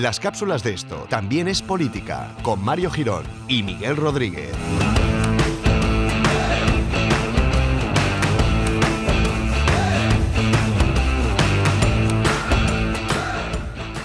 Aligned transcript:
Las 0.00 0.18
cápsulas 0.18 0.62
de 0.62 0.72
esto 0.72 1.06
también 1.10 1.46
es 1.46 1.60
política, 1.60 2.34
con 2.42 2.64
Mario 2.64 2.90
Girón 2.90 3.22
y 3.48 3.62
Miguel 3.62 3.96
Rodríguez. 3.96 4.50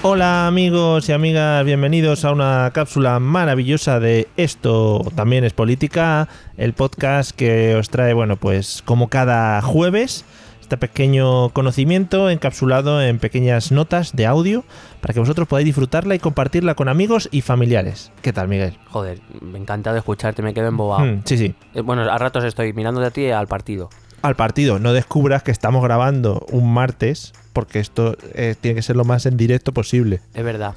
Hola 0.03 0.47
amigos 0.47 1.07
y 1.07 1.13
amigas, 1.13 1.63
bienvenidos 1.63 2.25
a 2.25 2.33
una 2.33 2.69
cápsula 2.73 3.21
maravillosa 3.21 4.01
de 4.01 4.27
Esto 4.35 5.01
también 5.15 5.45
es 5.45 5.53
política, 5.53 6.27
el 6.57 6.73
podcast 6.73 7.31
que 7.31 7.73
os 7.75 7.89
trae, 7.89 8.13
bueno, 8.13 8.35
pues 8.35 8.81
como 8.83 9.07
cada 9.07 9.61
jueves, 9.61 10.25
este 10.65 10.77
pequeño 10.77 11.49
conocimiento 11.49 12.27
encapsulado 12.31 12.99
en 12.99 13.19
pequeñas 13.19 13.71
notas 13.71 14.15
de 14.15 14.25
audio 14.25 14.63
para 14.99 15.13
que 15.13 15.19
vosotros 15.19 15.47
podáis 15.47 15.65
disfrutarla 15.65 16.15
y 16.15 16.19
compartirla 16.19 16.73
con 16.73 16.89
amigos 16.89 17.29
y 17.31 17.41
familiares. 17.41 18.11
¿Qué 18.23 18.33
tal, 18.33 18.47
Miguel? 18.47 18.75
Joder, 18.89 19.19
me 19.41 19.59
encanta 19.59 19.93
de 19.93 19.99
escucharte, 19.99 20.41
me 20.41 20.55
quedo 20.55 20.67
embobado. 20.67 21.05
Mm, 21.05 21.21
sí, 21.23 21.37
sí. 21.37 21.53
Eh, 21.75 21.81
Bueno, 21.81 22.01
a 22.01 22.17
ratos 22.17 22.43
estoy 22.45 22.73
mirando 22.73 22.99
de 22.99 23.11
ti 23.11 23.29
al 23.29 23.45
partido. 23.45 23.91
Al 24.23 24.35
partido, 24.35 24.79
no 24.79 24.91
descubras 24.91 25.43
que 25.43 25.51
estamos 25.51 25.83
grabando 25.83 26.43
un 26.51 26.73
martes, 26.73 27.33
porque 27.53 27.77
esto 27.77 28.17
eh, 28.33 28.55
tiene 28.59 28.73
que 28.73 28.81
ser 28.81 28.95
lo 28.95 29.05
más 29.05 29.27
en 29.27 29.37
directo 29.37 29.71
posible. 29.71 30.21
Es 30.33 30.43
verdad. 30.43 30.73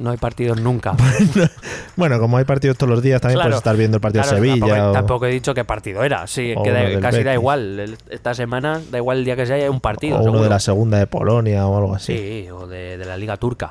No 0.00 0.10
hay 0.10 0.16
partidos 0.16 0.60
nunca. 0.60 0.94
Bueno, 1.96 2.18
como 2.18 2.38
hay 2.38 2.44
partidos 2.44 2.78
todos 2.78 2.88
los 2.88 3.02
días, 3.02 3.20
también 3.20 3.36
Claro, 3.36 3.50
puedes 3.50 3.58
estar 3.58 3.76
viendo 3.76 3.96
el 3.98 4.00
partido 4.00 4.22
Claro, 4.22 4.40
de 4.40 4.48
Sevilla. 4.48 4.66
Tampoco, 4.66 4.88
o- 4.88 4.92
tampoco 4.92 5.26
he 5.26 5.30
dicho 5.30 5.52
qué 5.52 5.64
partido 5.64 6.02
era. 6.02 6.26
Sí, 6.26 6.54
o 6.56 6.62
que 6.62 6.70
da- 6.72 6.98
casi 7.00 7.22
da 7.22 7.34
igual. 7.34 7.98
Esta 8.08 8.32
semana 8.32 8.80
da 8.90 8.96
igual 8.96 9.18
el 9.18 9.24
día 9.26 9.36
que 9.36 9.44
sea, 9.44 9.56
hay 9.56 9.68
un 9.68 9.80
partido. 9.80 10.14
o 10.16 10.20
uno 10.20 10.24
seguro. 10.30 10.42
de 10.44 10.48
la 10.48 10.60
segunda 10.60 10.98
de 10.98 11.06
Polonia 11.06 11.66
o 11.66 11.76
algo 11.76 11.94
así. 11.94 12.16
Sí, 12.16 12.50
o 12.50 12.66
de, 12.66 12.96
de 12.96 13.04
la 13.04 13.18
Liga 13.18 13.36
Turca. 13.36 13.70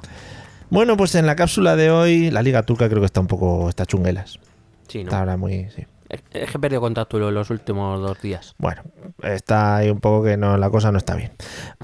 Bueno, 0.70 0.96
pues 0.96 1.16
en 1.16 1.26
la 1.26 1.36
cápsula 1.36 1.76
de 1.76 1.90
hoy, 1.90 2.30
la 2.30 2.44
Liga 2.44 2.62
Turca 2.62 2.88
creo 2.88 3.00
que 3.00 3.08
está 3.08 3.20
un 3.22 3.28
poco. 3.28 3.68
está 3.68 3.88
chunguelas. 3.88 4.38
Sí, 4.88 5.00
¿no? 5.00 5.06
Está 5.06 5.20
ahora 5.22 5.38
muy. 5.38 5.68
sí. 5.76 5.86
Es, 6.10 6.22
que 6.32 6.40
he 6.58 6.60
perdido 6.60 6.82
contacto 6.82 7.20
lo- 7.20 7.30
los 7.32 7.50
últimos 7.52 8.02
dos 8.02 8.20
días. 8.22 8.56
Bueno, 8.58 8.82
está 9.24 9.78
ahí 9.78 9.90
un 9.90 10.00
poco 10.00 10.24
que 10.24 10.38
no, 10.38 10.58
la 10.58 10.70
cosa 10.70 10.92
no 10.92 10.98
está 10.98 11.16
bien. 11.16 11.32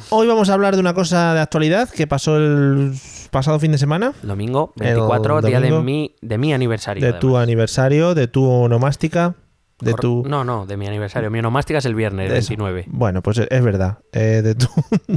Hoy 0.09 0.27
vamos 0.27 0.49
a 0.49 0.53
hablar 0.55 0.73
de 0.75 0.81
una 0.81 0.93
cosa 0.95 1.33
de 1.35 1.41
actualidad 1.41 1.89
que 1.89 2.07
pasó 2.07 2.37
el 2.37 2.93
pasado 3.31 3.59
fin 3.59 3.71
de 3.71 3.77
semana. 3.77 4.13
Domingo, 4.23 4.73
El 4.79 4.85
24, 4.95 5.41
día 5.41 5.59
de 5.59 5.71
mi, 5.71 6.15
de 6.21 6.37
mi 6.39 6.53
aniversario. 6.53 7.05
De 7.05 7.13
tu 7.19 7.37
aniversario, 7.37 8.15
de 8.15 8.27
tu 8.27 8.49
onomástica, 8.49 9.35
de 9.81 9.93
tu. 9.93 10.23
No, 10.25 10.43
no, 10.43 10.65
de 10.65 10.77
mi 10.77 10.87
aniversario. 10.87 11.29
Mi 11.29 11.39
onomástica 11.39 11.77
es 11.79 11.85
el 11.85 11.93
viernes. 11.95 12.31
29. 12.31 12.85
Bueno, 12.87 13.21
pues 13.21 13.37
es 13.37 13.63
verdad. 13.63 13.99
eh, 14.13 14.41
de, 14.43 14.55
tu, 14.55 14.67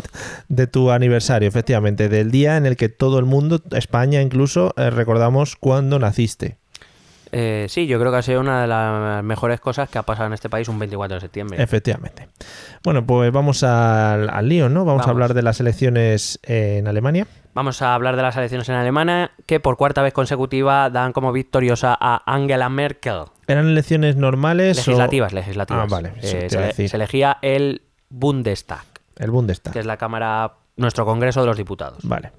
de 0.49 0.67
tu 0.67 0.91
aniversario, 0.91 1.49
efectivamente. 1.49 2.09
Del 2.09 2.31
día 2.31 2.57
en 2.57 2.67
el 2.67 2.77
que 2.77 2.89
todo 2.89 3.19
el 3.19 3.25
mundo, 3.25 3.61
España 3.71 4.21
incluso, 4.21 4.75
eh, 4.77 4.91
recordamos 4.91 5.57
cuando 5.57 5.99
naciste. 5.99 6.59
Eh, 7.33 7.67
sí, 7.69 7.87
yo 7.87 7.99
creo 7.99 8.11
que 8.11 8.19
ha 8.19 8.23
sido 8.23 8.41
una 8.41 8.63
de 8.63 8.67
las 8.67 9.23
mejores 9.25 9.61
cosas 9.61 9.89
que 9.89 9.99
ha 9.99 10.03
pasado 10.03 10.27
en 10.27 10.33
este 10.33 10.49
país 10.49 10.69
un 10.69 10.79
24 10.79 11.17
de 11.17 11.21
septiembre. 11.21 11.63
Efectivamente. 11.63 12.29
Bueno, 12.83 13.05
pues 13.07 13.31
vamos 13.33 13.63
al, 13.63 14.31
al 14.31 14.49
lío, 14.49 14.69
¿no? 14.69 14.85
Vamos, 14.85 15.07
a 15.07 15.11
hablar 15.11 15.35
de 15.35 15.43
las 15.43 15.61
elecciones 15.61 16.39
en 16.43 16.87
Alemania. 16.89 17.27
Vamos 17.55 17.83
a 17.83 17.95
hablar 17.95 18.15
de 18.17 18.23
las 18.23 18.37
elecciones 18.37 18.69
en 18.69 18.77
Alemania, 18.77 19.33
que 19.47 19.59
por 19.59 19.77
cuarta 19.77 20.01
vez 20.03 20.13
consecutiva 20.13 20.91
dan 20.91 21.13
como 21.13 21.33
victoriosa 21.33 21.97
a 21.99 22.23
Angela 22.33 22.69
Merkel. 22.69 23.23
¿Eran 23.49 23.67
elecciones 23.67 24.15
normales 24.17 24.77
Legislativas, 24.77 25.33
legislativas. 25.33 25.83
Ah, 25.85 25.87
vale, 25.91 26.13
Eh, 26.23 26.47
se, 26.49 26.61
le- 26.61 26.89
se 26.89 26.97
elegía 26.97 27.39
el 27.43 27.83
Bundestag, 28.11 28.85
el 29.17 29.31
Bundestag? 29.31 29.73
que 29.73 29.81
es 29.81 29.87
la 29.87 29.97
Cámara, 29.97 30.53
nuestro 30.77 31.05
Congreso 31.05 31.41
de 31.41 31.47
los 31.47 31.57
Diputados. 31.57 31.99
Vale. 32.05 32.31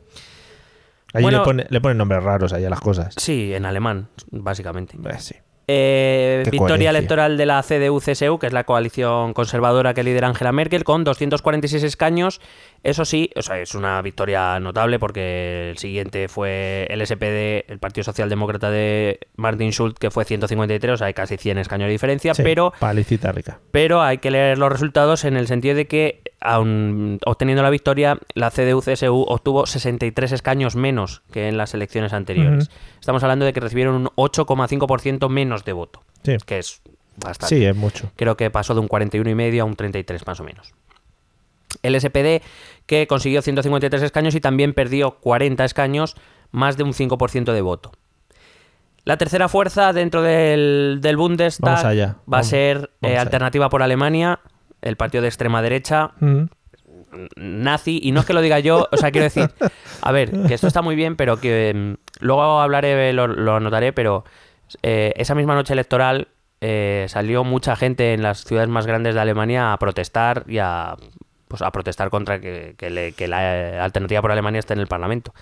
Allí 1.13 1.23
Bueno- 1.23 1.39
le, 1.39 1.43
pone- 1.43 1.67
le 1.69 1.81
ponen 1.81 1.97
nombres 1.97 2.23
raros 2.23 2.53
ahí 2.53 2.65
a 2.65 2.69
las 2.69 2.81
cosas. 2.81 3.13
Sí, 3.17 3.53
en 3.53 3.65
alemán, 3.65 4.09
básicamente. 4.31 4.95
Eh, 4.97 5.13
sí. 5.19 5.35
Eh, 5.71 6.43
victoria 6.49 6.89
electoral 6.89 7.37
de 7.37 7.45
la 7.45 7.61
CDU-CSU, 7.61 8.39
que 8.39 8.47
es 8.47 8.53
la 8.53 8.63
coalición 8.63 9.33
conservadora 9.33 9.93
que 9.93 10.01
lidera 10.03 10.27
Angela 10.27 10.51
Merkel, 10.51 10.83
con 10.83 11.03
246 11.03 11.83
escaños. 11.83 12.41
Eso 12.81 13.05
sí, 13.05 13.29
o 13.35 13.43
sea, 13.43 13.59
es 13.59 13.75
una 13.75 14.01
victoria 14.01 14.59
notable 14.59 14.97
porque 14.97 15.69
el 15.69 15.77
siguiente 15.77 16.27
fue 16.27 16.87
el 16.89 17.05
SPD, 17.05 17.65
el 17.71 17.77
Partido 17.77 18.03
Socialdemócrata 18.05 18.71
de 18.71 19.19
Martin 19.35 19.71
Schulz, 19.71 19.93
que 19.99 20.09
fue 20.09 20.25
153, 20.25 20.93
o 20.93 20.97
sea, 20.97 21.05
hay 21.07 21.13
casi 21.13 21.37
100 21.37 21.59
escaños 21.59 21.85
de 21.85 21.91
diferencia, 21.91 22.33
Sí, 22.33 22.41
pero 22.41 22.73
Palicita 22.79 23.31
rica. 23.31 23.59
pero 23.69 24.01
hay 24.01 24.17
que 24.17 24.31
leer 24.31 24.57
los 24.57 24.71
resultados 24.71 25.23
en 25.23 25.37
el 25.37 25.45
sentido 25.45 25.75
de 25.75 25.85
que, 25.87 26.23
aun 26.41 27.19
obteniendo 27.25 27.63
la 27.63 27.69
victoria, 27.69 28.17
la 28.33 28.49
CDU-CSU 28.51 29.25
obtuvo 29.27 29.65
63 29.65 30.31
escaños 30.31 30.75
menos 30.75 31.21
que 31.31 31.47
en 31.47 31.57
las 31.57 31.73
elecciones 31.73 32.13
anteriores. 32.13 32.69
Estamos 32.99 33.23
hablando 33.23 33.45
de 33.45 33.53
que 33.53 33.59
recibieron 33.59 33.95
un 33.95 34.05
8,5% 34.15 35.29
menos 35.29 35.65
de 35.65 35.73
voto, 35.73 36.01
Sí. 36.23 36.37
que 36.45 36.59
es 36.59 36.81
bastante. 37.17 37.55
Sí, 37.55 37.65
es 37.65 37.75
mucho. 37.75 38.11
Creo 38.15 38.37
que 38.37 38.49
pasó 38.49 38.73
de 38.73 38.79
un 38.79 38.87
41,5 38.87 39.61
a 39.61 39.65
un 39.65 39.75
33 39.75 40.25
más 40.25 40.39
o 40.39 40.43
menos. 40.43 40.73
El 41.83 41.99
SPD, 41.99 42.41
que 42.85 43.05
consiguió 43.07 43.41
153 43.41 44.01
escaños 44.01 44.33
y 44.35 44.41
también 44.41 44.73
perdió 44.73 45.11
40 45.19 45.63
escaños, 45.65 46.15
más 46.51 46.77
de 46.77 46.83
un 46.83 46.93
5% 46.93 47.53
de 47.53 47.61
voto. 47.61 47.91
La 49.05 49.17
tercera 49.17 49.47
fuerza 49.49 49.93
dentro 49.93 50.21
del, 50.21 50.99
del 51.01 51.17
Bundestag 51.17 51.85
allá, 51.85 52.17
va 52.31 52.39
a 52.39 52.43
ser 52.43 52.91
eh. 53.01 53.17
Alternativa 53.17 53.69
por 53.69 53.81
Alemania, 53.81 54.39
el 54.81 54.95
partido 54.97 55.21
de 55.21 55.27
extrema 55.27 55.61
derecha, 55.61 56.11
Mm. 56.19 56.43
nazi, 57.35 57.99
y 58.03 58.11
no 58.11 58.19
es 58.21 58.25
que 58.25 58.33
lo 58.33 58.41
diga 58.41 58.59
yo, 58.59 58.87
o 58.91 58.97
sea, 58.97 59.11
quiero 59.11 59.23
decir, 59.25 59.49
a 60.01 60.11
ver, 60.11 60.31
que 60.47 60.53
esto 60.53 60.67
está 60.67 60.81
muy 60.81 60.95
bien, 60.95 61.15
pero 61.15 61.39
que 61.39 61.73
mm, 61.75 62.23
luego 62.23 62.59
hablaré, 62.61 63.13
lo, 63.13 63.27
lo 63.27 63.55
anotaré, 63.55 63.93
pero 63.93 64.25
eh, 64.83 65.13
esa 65.15 65.35
misma 65.35 65.55
noche 65.55 65.73
electoral 65.73 66.27
eh, 66.61 67.05
salió 67.09 67.43
mucha 67.43 67.75
gente 67.75 68.13
en 68.13 68.21
las 68.21 68.43
ciudades 68.43 68.69
más 68.69 68.85
grandes 68.85 69.15
de 69.15 69.21
Alemania 69.21 69.73
a 69.73 69.79
protestar 69.79 70.43
y 70.47 70.57
a, 70.59 70.95
pues, 71.47 71.61
a 71.61 71.71
protestar 71.71 72.09
contra 72.09 72.39
que, 72.39 72.75
que 72.77 72.89
le- 72.89 73.13
que 73.13 73.27
la 73.27 73.57
eh, 73.69 73.79
alternativa 73.79 74.21
por 74.21 74.31
Alemania 74.31 74.59
esté 74.59 74.73
en 74.73 74.79
el 74.81 74.87
Parlamento. 74.87 75.33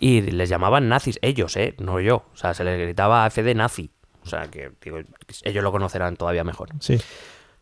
Y 0.00 0.22
les 0.22 0.48
llamaban 0.48 0.88
nazis, 0.88 1.18
ellos, 1.22 1.56
¿eh? 1.56 1.74
No 1.78 2.00
yo. 2.00 2.24
O 2.32 2.36
sea, 2.36 2.54
se 2.54 2.64
les 2.64 2.78
gritaba 2.80 3.24
AFD 3.26 3.54
nazi. 3.54 3.90
O 4.24 4.26
sea, 4.28 4.48
que 4.48 4.70
digo, 4.82 4.98
ellos 5.44 5.62
lo 5.64 5.70
conocerán 5.72 6.16
todavía 6.16 6.42
mejor. 6.42 6.70
Sí. 6.80 6.98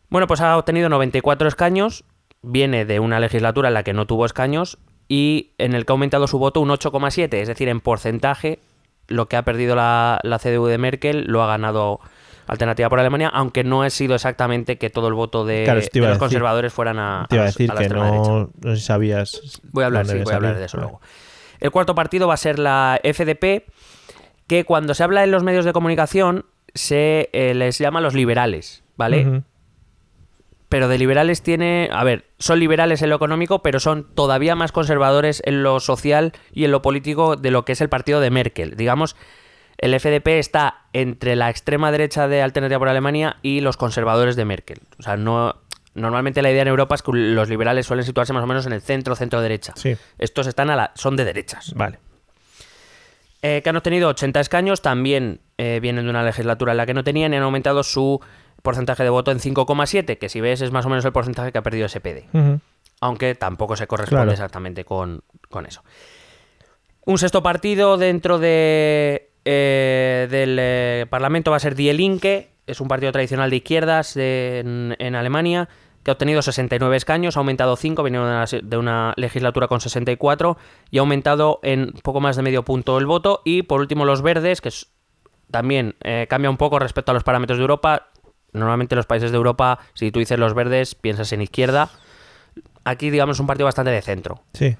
Bueno, 0.09 0.27
pues 0.27 0.41
ha 0.41 0.57
obtenido 0.57 0.89
94 0.89 1.47
escaños, 1.47 2.03
viene 2.41 2.85
de 2.85 2.99
una 2.99 3.19
legislatura 3.19 3.67
en 3.67 3.73
la 3.75 3.83
que 3.83 3.93
no 3.93 4.07
tuvo 4.07 4.25
escaños 4.25 4.77
y 5.07 5.51
en 5.57 5.73
el 5.73 5.85
que 5.85 5.91
ha 5.91 5.95
aumentado 5.95 6.27
su 6.27 6.39
voto 6.39 6.61
un 6.61 6.69
8,7, 6.69 7.33
es 7.35 7.47
decir, 7.47 7.67
en 7.69 7.79
porcentaje 7.79 8.59
lo 9.07 9.27
que 9.27 9.37
ha 9.37 9.43
perdido 9.43 9.75
la, 9.75 10.19
la 10.23 10.37
CDU 10.39 10.65
de 10.67 10.77
Merkel 10.77 11.25
lo 11.27 11.41
ha 11.43 11.47
ganado 11.47 11.99
Alternativa 12.47 12.89
por 12.89 12.99
Alemania, 12.99 13.29
aunque 13.31 13.63
no 13.63 13.83
ha 13.83 13.89
sido 13.91 14.15
exactamente 14.15 14.77
que 14.79 14.89
todo 14.89 15.07
el 15.07 15.13
voto 15.13 15.45
de, 15.45 15.63
Claro, 15.65 15.79
los 15.81 15.85
decir. 15.91 16.17
conservadores 16.17 16.73
fueran 16.73 16.97
a, 16.97 17.27
Te 17.29 17.35
iba 17.35 17.43
a 17.43 17.45
los- 17.47 17.55
decir 17.55 17.69
la 17.69 17.75
que 17.75 17.83
extrema 17.83 18.05
derecha. 18.11 18.29
no, 18.31 18.49
no 18.61 18.71
sé 18.71 18.75
si 18.77 18.81
sabías. 18.87 19.61
Voy 19.71 19.83
a 19.83 19.87
hablar, 19.87 20.07
sí, 20.07 20.17
voy 20.23 20.33
a 20.33 20.35
hablar 20.35 20.55
de 20.57 20.65
eso 20.65 20.77
luego. 20.77 21.01
El 21.59 21.69
cuarto 21.69 21.93
partido 21.93 22.27
va 22.27 22.33
a 22.33 22.37
ser 22.37 22.57
la 22.57 22.99
FDP, 23.03 23.65
que 24.47 24.63
cuando 24.65 24.95
se 24.95 25.03
habla 25.03 25.23
en 25.23 25.29
los 25.29 25.43
medios 25.43 25.65
de 25.65 25.73
comunicación 25.73 26.45
se 26.73 27.29
eh, 27.33 27.53
les 27.53 27.77
llama 27.77 28.01
los 28.01 28.15
liberales, 28.15 28.83
¿vale? 28.95 29.43
Pero 30.69 30.87
de 30.87 30.99
liberales 30.99 31.41
tiene, 31.41 31.89
a 31.91 32.03
ver, 32.03 32.25
son 32.37 32.59
liberales 32.59 33.01
en 33.01 33.09
lo 33.09 33.15
económico, 33.15 33.63
pero 33.63 33.79
son 33.79 34.07
todavía 34.13 34.55
más 34.55 34.71
conservadores 34.71 35.41
en 35.45 35.63
lo 35.63 35.79
social 35.79 36.31
y 36.53 36.65
en 36.65 36.71
lo 36.71 36.81
político 36.81 37.35
de 37.35 37.51
lo 37.51 37.65
que 37.65 37.71
es 37.71 37.81
el 37.81 37.89
partido 37.89 38.19
de 38.21 38.29
Merkel. 38.29 38.77
Digamos, 38.77 39.15
el 39.79 39.99
FDP 39.99 40.27
está 40.39 40.85
entre 40.93 41.35
la 41.35 41.49
extrema 41.49 41.91
derecha 41.91 42.27
de 42.27 42.43
Alternativa 42.43 42.77
por 42.79 42.89
Alemania 42.89 43.37
y 43.41 43.61
los 43.61 43.77
conservadores 43.77 44.35
de 44.35 44.45
Merkel. 44.45 44.79
O 44.99 45.03
sea, 45.03 45.17
no 45.17 45.55
normalmente 45.95 46.41
la 46.41 46.51
idea 46.51 46.61
en 46.61 46.67
Europa 46.67 46.95
es 46.95 47.01
que 47.01 47.11
los 47.13 47.49
liberales 47.49 47.85
suelen 47.85 48.05
situarse 48.05 48.33
más 48.33 48.43
o 48.43 48.47
menos 48.47 48.65
en 48.65 48.73
el 48.73 48.81
centro, 48.81 49.15
centro 49.15 49.41
derecha. 49.41 49.73
Sí. 49.75 49.95
Estos 50.17 50.47
están 50.47 50.69
a 50.69 50.75
la, 50.75 50.91
son 50.95 51.15
de 51.15 51.25
derechas. 51.25 51.73
Vale. 51.75 51.99
Eh, 53.41 53.61
que 53.63 53.69
han 53.69 53.75
obtenido 53.75 54.09
80 54.09 54.39
escaños, 54.39 54.81
también 54.81 55.39
eh, 55.57 55.79
vienen 55.81 56.03
de 56.03 56.09
una 56.09 56.23
legislatura 56.23 56.73
en 56.73 56.77
la 56.77 56.85
que 56.85 56.93
no 56.93 57.03
tenían 57.03 57.33
y 57.33 57.37
han 57.37 57.43
aumentado 57.43 57.83
su 57.83 58.19
porcentaje 58.61 59.03
de 59.03 59.09
voto 59.09 59.31
en 59.31 59.39
5,7, 59.39 60.17
que 60.17 60.29
si 60.29 60.41
ves 60.41 60.61
es 60.61 60.71
más 60.71 60.85
o 60.85 60.89
menos 60.89 61.05
el 61.05 61.11
porcentaje 61.11 61.51
que 61.51 61.57
ha 61.57 61.63
perdido 61.63 61.87
SPD, 61.87 62.27
Ujú. 62.33 62.59
aunque 63.01 63.35
tampoco 63.35 63.75
se 63.75 63.87
corresponde 63.87 64.21
Claro. 64.23 64.31
exactamente 64.31 64.85
con, 64.85 65.21
con 65.49 65.65
eso. 65.65 65.83
Un 67.05 67.17
sexto 67.17 67.41
partido 67.41 67.97
dentro 67.97 68.37
de, 68.39 69.31
eh, 69.45 70.27
del 70.29 70.57
eh, 70.59 71.05
Parlamento 71.09 71.51
va 71.51 71.57
a 71.57 71.59
ser 71.59 71.75
Die 71.75 71.93
Linke, 71.93 72.49
es 72.67 72.81
un 72.81 72.87
partido 72.87 73.11
tradicional 73.11 73.49
de 73.49 73.55
izquierdas 73.55 74.13
de- 74.13 74.59
en, 74.59 74.95
en 74.99 75.15
Alemania, 75.15 75.69
que 76.03 76.11
ha 76.11 76.13
obtenido 76.13 76.41
69 76.41 76.95
escaños, 76.97 77.35
ha 77.35 77.39
aumentado 77.39 77.75
5, 77.75 78.03
vinieron 78.03 78.27
de 78.27 78.33
una, 78.35 78.47
se- 78.47 78.61
de 78.61 78.77
una 78.77 79.13
legislatura 79.17 79.67
con 79.67 79.81
64 79.81 80.57
y 80.91 80.97
ha 80.97 81.01
aumentado 81.01 81.59
en 81.63 81.93
poco 82.03 82.21
más 82.21 82.35
de 82.35 82.43
medio 82.43 82.63
punto 82.63 82.97
el 82.99 83.05
voto. 83.05 83.41
Y 83.43 83.63
por 83.63 83.79
último 83.81 84.05
los 84.05 84.21
verdes, 84.21 84.61
que 84.61 84.69
es- 84.69 84.91
también 85.51 85.95
eh, 86.03 86.27
cambia 86.29 86.49
un 86.51 86.57
poco 86.57 86.77
respecto 86.77 87.11
a 87.11 87.15
los 87.15 87.23
parámetros 87.23 87.57
de 87.57 87.63
Europa. 87.63 88.09
Normalmente 88.53 88.95
los 88.95 89.05
países 89.05 89.31
de 89.31 89.37
Europa, 89.37 89.79
si 89.93 90.11
tú 90.11 90.19
dices 90.19 90.39
los 90.39 90.53
verdes, 90.53 90.95
piensas 90.95 91.31
en 91.33 91.41
izquierda. 91.41 91.89
Aquí, 92.83 93.09
digamos, 93.09 93.39
un 93.39 93.47
partido 93.47 93.65
bastante 93.65 93.91
de 93.91 94.01
centro. 94.01 94.41
Sí. 94.53 94.75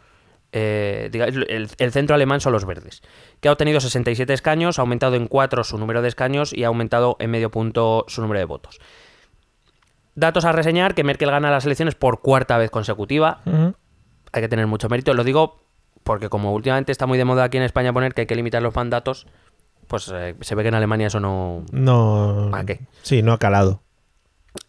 eh, 0.51 1.09
el, 1.13 1.69
el 1.77 1.91
centro 1.91 2.15
alemán 2.15 2.41
son 2.41 2.53
los 2.53 2.65
verdes, 2.65 3.01
que 3.39 3.49
ha 3.49 3.51
obtenido 3.51 3.79
67 3.79 4.33
escaños, 4.33 4.79
ha 4.79 4.81
aumentado 4.81 5.15
en 5.15 5.27
4 5.27 5.63
su 5.63 5.77
número 5.77 6.01
de 6.01 6.07
escaños 6.07 6.53
y 6.53 6.63
ha 6.63 6.67
aumentado 6.67 7.17
en 7.19 7.29
medio 7.29 7.51
punto 7.51 8.05
su 8.07 8.21
número 8.21 8.39
de 8.39 8.45
votos. 8.45 8.79
Datos 10.15 10.45
a 10.45 10.51
reseñar, 10.51 10.95
que 10.95 11.03
Merkel 11.03 11.29
gana 11.31 11.51
las 11.51 11.65
elecciones 11.65 11.95
por 11.95 12.21
cuarta 12.21 12.57
vez 12.57 12.71
consecutiva, 12.71 13.41
hay 13.45 14.41
que 14.41 14.49
tener 14.49 14.65
mucho 14.67 14.89
mérito. 14.89 15.13
Lo 15.13 15.23
digo 15.23 15.61
porque 16.03 16.29
como 16.29 16.53
últimamente 16.53 16.91
está 16.91 17.05
muy 17.05 17.17
de 17.17 17.25
moda 17.25 17.43
aquí 17.43 17.57
en 17.57 17.63
España 17.63 17.93
poner 17.93 18.13
que 18.13 18.21
hay 18.21 18.27
que 18.27 18.35
limitar 18.35 18.61
los 18.63 18.75
mandatos, 18.75 19.27
pues 19.89 20.09
eh, 20.13 20.35
se 20.39 20.55
ve 20.55 20.61
que 20.61 20.69
en 20.69 20.75
Alemania 20.75 21.07
eso 21.07 21.19
no... 21.19 21.65
No. 21.71 22.49
¿Para 22.51 22.65
qué? 22.65 22.79
Sí, 23.01 23.23
no 23.23 23.33
ha 23.33 23.39
calado. 23.39 23.81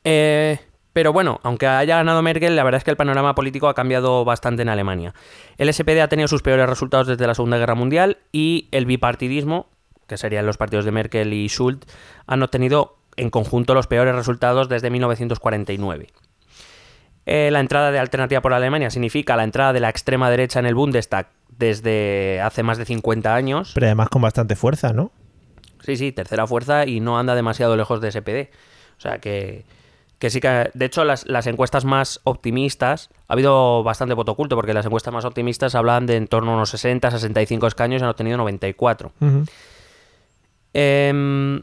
Eh, 0.03 0.59
pero 0.95 1.13
bueno, 1.13 1.41
aunque 1.43 1.67
haya 1.67 1.99
ganado 1.99 2.23
Merkel, 2.23 2.57
la 2.57 2.65
verdad 2.65 2.79
es 2.79 2.85
que 2.85 2.91
el 2.91 2.97
panorama 2.97 3.35
político 3.35 3.69
ha 3.69 3.75
cambiado 3.75 4.25
bastante 4.25 4.63
en 4.63 4.71
Alemania. 4.71 5.15
El 5.59 5.73
SPD 5.73 6.01
ha 6.01 6.09
tenido 6.09 6.27
sus 6.27 6.41
peores 6.41 6.67
resultados 6.69 7.07
desde 7.07 7.27
la 7.27 7.35
Segunda 7.35 7.59
Guerra 7.59 7.75
Mundial 7.75 8.17
y 8.33 8.69
el 8.73 8.87
bipartidismo, 8.87 9.69
que 10.09 10.17
serían 10.17 10.47
los 10.47 10.57
partidos 10.57 10.87
de 10.87 10.93
Merkel 10.93 11.35
y 11.35 11.47
Schulz, 11.49 11.85
han 12.27 12.43
obtenido 12.43 12.97
en 13.17 13.29
conjunto 13.29 13.75
los 13.75 13.87
peores 13.87 14.15
resultados 14.15 14.71
desde 14.71 14.89
1949. 14.89 16.07
Eh, 17.27 17.51
la 17.53 17.61
entrada 17.61 17.91
de 17.91 17.99
Alternativa 17.99 18.41
por 18.41 18.55
Alemania 18.55 18.89
significa 18.89 19.37
la 19.37 19.45
entrada 19.45 19.75
de 19.75 19.81
la 19.81 19.91
extrema 19.91 20.31
derecha 20.31 20.61
en 20.61 20.67
el 20.67 20.75
Bundestag 20.75 21.29
desde 21.61 22.41
hace 22.41 22.65
más 22.65 22.79
de 22.79 22.87
50 22.87 23.33
años. 23.33 23.71
Pero 23.75 23.87
además 23.87 24.09
con 24.09 24.23
bastante 24.23 24.57
fuerza, 24.57 24.93
¿no? 24.93 25.13
Sí, 25.85 25.97
sí, 25.97 26.11
tercera 26.11 26.47
fuerza 26.47 26.87
y 26.87 27.01
no 27.01 27.19
anda 27.19 27.35
demasiado 27.35 27.77
lejos 27.77 28.01
de 28.01 28.11
SPD. 28.11 28.51
O 28.97 29.01
sea 29.01 29.19
que, 29.19 29.65
que 30.19 30.31
sí 30.31 30.41
que... 30.41 30.71
De 30.75 30.87
hecho, 30.87 31.05
las, 31.05 31.27
las 31.27 31.47
encuestas 31.47 31.85
más 31.85 32.21
optimistas... 32.25 33.11
Ha 33.29 33.35
habido 33.35 33.83
bastante 33.85 34.15
voto 34.15 34.33
oculto 34.33 34.57
porque 34.57 34.75
las 34.75 34.87
encuestas 34.87 35.13
más 35.13 35.25
optimistas 35.25 35.75
hablan 35.75 36.07
de 36.07 36.17
en 36.17 36.27
torno 36.27 36.53
a 36.53 36.55
unos 36.57 36.71
60, 36.71 37.11
65 37.11 37.67
escaños 37.67 38.01
y 38.01 38.05
han 38.05 38.11
obtenido 38.11 38.39
94. 38.39 39.13
Ujú. 39.21 39.45
Em, 40.73 41.63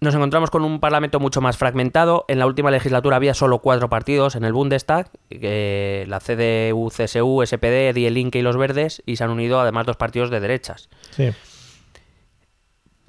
nos 0.00 0.14
encontramos 0.14 0.50
con 0.50 0.64
un 0.64 0.80
parlamento 0.80 1.20
mucho 1.20 1.40
más 1.40 1.56
fragmentado. 1.58 2.24
En 2.28 2.38
la 2.38 2.46
última 2.46 2.70
legislatura 2.70 3.16
había 3.16 3.34
solo 3.34 3.58
cuatro 3.58 3.88
partidos 3.90 4.34
en 4.34 4.44
el 4.44 4.52
Bundestag, 4.52 5.10
eh, 5.30 6.04
la 6.08 6.20
CDU, 6.20 6.88
CSU, 6.90 7.42
SPD, 7.44 7.92
Die 7.92 8.10
Linke 8.10 8.38
y 8.38 8.42
los 8.42 8.56
Verdes, 8.56 9.02
y 9.04 9.16
se 9.16 9.24
han 9.24 9.30
unido 9.30 9.60
además 9.60 9.84
dos 9.86 9.96
partidos 9.96 10.30
de 10.30 10.40
derechas. 10.40 10.88
Sí. 11.10 11.30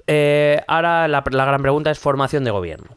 Eh, 0.06 0.60
ahora 0.66 1.08
la, 1.08 1.22
la 1.30 1.44
gran 1.44 1.62
pregunta 1.62 1.90
es 1.90 1.98
formación 1.98 2.44
de 2.44 2.50
gobierno. 2.50 2.90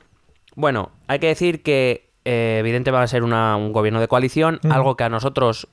Bueno, 0.55 0.91
hay 1.07 1.19
que 1.19 1.27
decir 1.27 1.63
que 1.63 2.11
eh, 2.25 2.57
evidente 2.59 2.91
va 2.91 3.01
a 3.03 3.07
ser 3.07 3.23
una- 3.23 3.55
un 3.55 3.71
gobierno 3.71 3.99
de 3.99 4.07
coalición, 4.07 4.59
algo 4.69 4.97
que 4.97 5.03
a 5.03 5.09
nosotros 5.09 5.67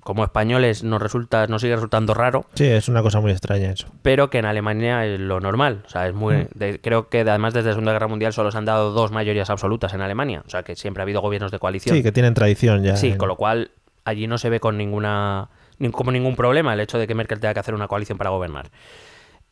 como 0.00 0.24
españoles 0.24 0.82
nos 0.84 1.00
resulta 1.02 1.46
nos 1.46 1.62
sigue 1.62 1.74
resultando 1.74 2.14
raro, 2.14 2.44
Sí, 2.54 2.64
es 2.64 2.88
una 2.88 3.02
cosa 3.02 3.20
muy 3.20 3.30
extraña 3.32 3.70
eso. 3.70 3.88
pero 4.02 4.30
que 4.30 4.38
en 4.38 4.44
Alemania 4.46 5.04
es 5.06 5.20
lo 5.20 5.40
normal. 5.40 5.82
O 5.86 5.88
sea, 5.88 6.06
es 6.08 6.14
muy 6.14 6.34
Mm. 6.36 6.46
de- 6.54 6.80
creo 6.80 7.08
que 7.08 7.20
además 7.20 7.54
desde 7.54 7.68
la 7.68 7.74
Segunda 7.74 7.92
Guerra 7.92 8.08
Mundial 8.08 8.32
solo 8.32 8.50
se 8.50 8.58
han 8.58 8.64
dado 8.64 8.92
dos 8.92 9.10
mayorías 9.12 9.50
absolutas 9.50 9.92
en 9.94 10.00
Alemania, 10.00 10.42
o 10.46 10.50
sea, 10.50 10.62
que 10.62 10.76
siempre 10.76 11.00
ha 11.00 11.04
habido 11.04 11.20
gobiernos 11.20 11.50
de 11.50 11.58
coalición. 11.58 11.96
Sí, 11.96 12.02
que 12.02 12.12
tienen 12.12 12.34
tradición 12.34 12.82
ya. 12.82 12.96
Sí, 12.96 13.10
en- 13.10 13.18
con 13.18 13.28
lo 13.28 13.36
cual 13.36 13.70
allí 14.04 14.26
no 14.26 14.38
se 14.38 14.48
ve 14.50 14.60
con 14.60 14.78
ninguna 14.78 15.48
ni- 15.78 15.90
como 15.90 16.10
ningún 16.10 16.34
problema 16.36 16.74
el 16.74 16.80
hecho 16.80 16.98
de 16.98 17.06
que 17.06 17.14
Merkel 17.14 17.38
tenga 17.40 17.54
que 17.54 17.60
hacer 17.60 17.74
una 17.74 17.86
coalición 17.88 18.18
para 18.18 18.30
gobernar. 18.30 18.70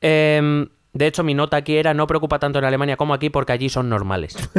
Em, 0.00 0.69
de 0.96 1.06
hecho, 1.06 1.22
mi 1.22 1.34
nota 1.34 1.56
aquí 1.58 1.76
era 1.76 1.94
no 1.94 2.06
preocupa 2.06 2.38
tanto 2.38 2.58
en 2.58 2.64
Alemania 2.64 2.96
como 2.96 3.14
aquí 3.14 3.31
porque 3.31 3.52
allí 3.52 3.69
son 3.69 3.88
normales. 3.88 4.37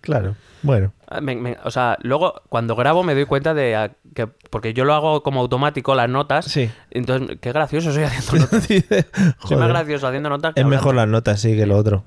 Claro. 0.00 0.36
Bueno. 0.62 0.92
Ah, 1.08 1.20
me- 1.20 1.36
me- 1.36 1.56
o 1.64 1.70
sea, 1.70 1.96
luego 2.02 2.42
cuando 2.48 2.74
grabo 2.76 3.02
me 3.02 3.14
doy 3.14 3.24
cuenta 3.26 3.54
de 3.54 3.76
ah, 3.76 3.90
que 4.14 4.26
porque 4.26 4.72
yo 4.74 4.84
lo 4.84 4.94
hago 4.94 5.22
como 5.22 5.40
automático 5.40 5.94
las 5.94 6.08
notas. 6.08 6.44
Sí. 6.46 6.70
Entonces, 6.90 7.38
qué 7.40 7.52
gracioso 7.52 7.92
soy 7.92 8.04
haciendo 8.04 8.44
notas. 8.46 8.68
Dice, 8.68 9.06
Soy 9.12 9.22
más 9.30 9.38
joder, 9.40 9.68
gracioso 9.68 10.06
haciendo 10.08 10.28
notas. 10.28 10.54
que 10.54 10.60
es 10.60 10.66
mejor 10.66 10.94
las 10.94 11.08
notas, 11.08 11.40
sí, 11.40 11.56
que 11.56 11.66
lo 11.66 11.76
otro. 11.76 12.04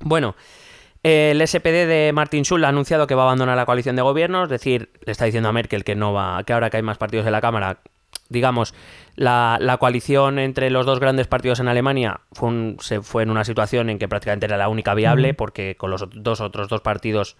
Bueno, 0.00 0.34
el 1.02 1.46
SPD 1.46 1.86
de 1.86 2.12
Martin 2.14 2.44
Schulz 2.44 2.64
ha 2.64 2.68
anunciado 2.68 3.06
que 3.06 3.14
va 3.14 3.22
a 3.22 3.26
abandonar 3.26 3.56
la 3.56 3.66
coalición 3.66 3.96
de 3.96 4.02
gobierno, 4.02 4.44
es 4.44 4.50
decir, 4.50 4.90
le 5.04 5.12
está 5.12 5.24
diciendo 5.24 5.48
a 5.48 5.52
Merkel 5.52 5.84
que 5.84 5.94
no 5.94 6.12
va, 6.12 6.42
que 6.44 6.52
ahora 6.52 6.70
que 6.70 6.76
hay 6.78 6.82
más 6.82 6.98
partidos 6.98 7.26
en 7.26 7.32
la 7.32 7.40
Cámara, 7.40 7.78
digamos, 8.28 8.74
la, 9.14 9.56
la 9.60 9.76
coalición 9.78 10.38
entre 10.38 10.70
los 10.70 10.84
dos 10.86 11.00
grandes 11.00 11.26
partidos 11.26 11.60
en 11.60 11.68
Alemania 11.68 12.20
fue, 12.32 12.48
un- 12.48 12.76
se 12.80 13.00
fue 13.02 13.22
en 13.22 13.30
una 13.30 13.44
situación 13.44 13.88
en 13.90 13.98
que 13.98 14.08
prácticamente 14.08 14.46
era 14.46 14.56
la 14.56 14.68
única 14.68 14.94
viable, 14.94 15.34
porque 15.34 15.76
con 15.76 15.90
los 15.90 16.06
dos 16.12 16.40
otros 16.40 16.68
dos 16.68 16.80
partidos 16.80 17.36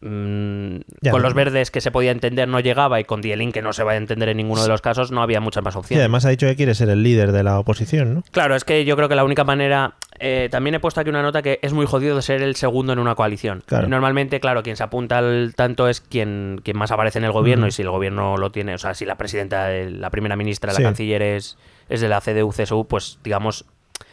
mm, 0.00 0.76
Ya, 1.02 1.10
con 1.10 1.20
no. 1.22 1.28
los 1.28 1.34
verdes 1.34 1.70
que 1.70 1.80
se 1.80 1.90
podía 1.90 2.10
entender 2.10 2.48
no 2.48 2.60
llegaba 2.60 3.00
y 3.00 3.04
con 3.04 3.20
Dielin 3.20 3.52
que 3.52 3.62
no 3.62 3.72
se 3.72 3.82
va 3.84 3.92
a 3.92 3.96
entender 3.96 4.28
en 4.30 4.36
ninguno 4.38 4.62
de 4.62 4.68
los 4.68 4.80
casos 4.80 5.10
no 5.12 5.22
había 5.22 5.40
muchas 5.40 5.62
más 5.62 5.76
opciones. 5.76 6.00
además 6.00 6.24
ha 6.24 6.30
dicho 6.30 6.46
que 6.46 6.56
quiere 6.56 6.74
ser 6.74 6.88
el 6.90 7.02
líder 7.02 7.32
de 7.32 7.42
la 7.42 7.58
oposición, 7.58 8.14
¿no? 8.14 8.22
Claro, 8.30 8.54
es 8.56 8.64
que 8.64 8.84
yo 8.84 8.96
creo 8.96 9.08
que 9.08 9.14
la 9.14 9.24
única 9.24 9.44
manera. 9.44 9.94
eh, 10.22 10.48
también 10.50 10.74
he 10.74 10.80
puesto 10.80 11.00
aquí 11.00 11.08
una 11.08 11.22
nota 11.22 11.40
que 11.40 11.58
es 11.62 11.72
muy 11.72 11.86
jodido 11.86 12.16
de 12.16 12.20
ser 12.22 12.42
el 12.42 12.54
segundo 12.54 12.92
en 12.92 12.98
una 12.98 13.14
coalición. 13.14 13.62
Claro. 13.64 13.88
Normalmente, 13.88 14.38
claro, 14.38 14.62
quien 14.62 14.76
se 14.76 14.82
apunta 14.82 15.16
al 15.18 15.54
tanto 15.56 15.88
es 15.88 16.02
quien, 16.02 16.60
quien 16.62 16.76
más 16.76 16.90
aparece 16.90 17.18
en 17.18 17.24
el 17.24 17.32
gobierno 17.32 17.64
Mm. 17.64 17.68
y 17.68 17.72
si 17.72 17.82
el 17.82 17.88
gobierno 17.90 18.36
lo 18.36 18.50
tiene, 18.52 18.74
o 18.74 18.78
sea, 18.78 18.92
si 18.94 19.06
la 19.06 19.16
presidenta, 19.16 19.70
la 19.70 20.10
primera 20.10 20.36
ministra, 20.36 20.72
Sí. 20.74 20.82
la 20.82 20.88
canciller 20.88 21.22
es, 21.22 21.56
es 21.88 22.00
de 22.02 22.08
la 22.08 22.20
CDU-CSU, 22.20 22.86
pues 22.86 23.18
digamos, 23.24 23.64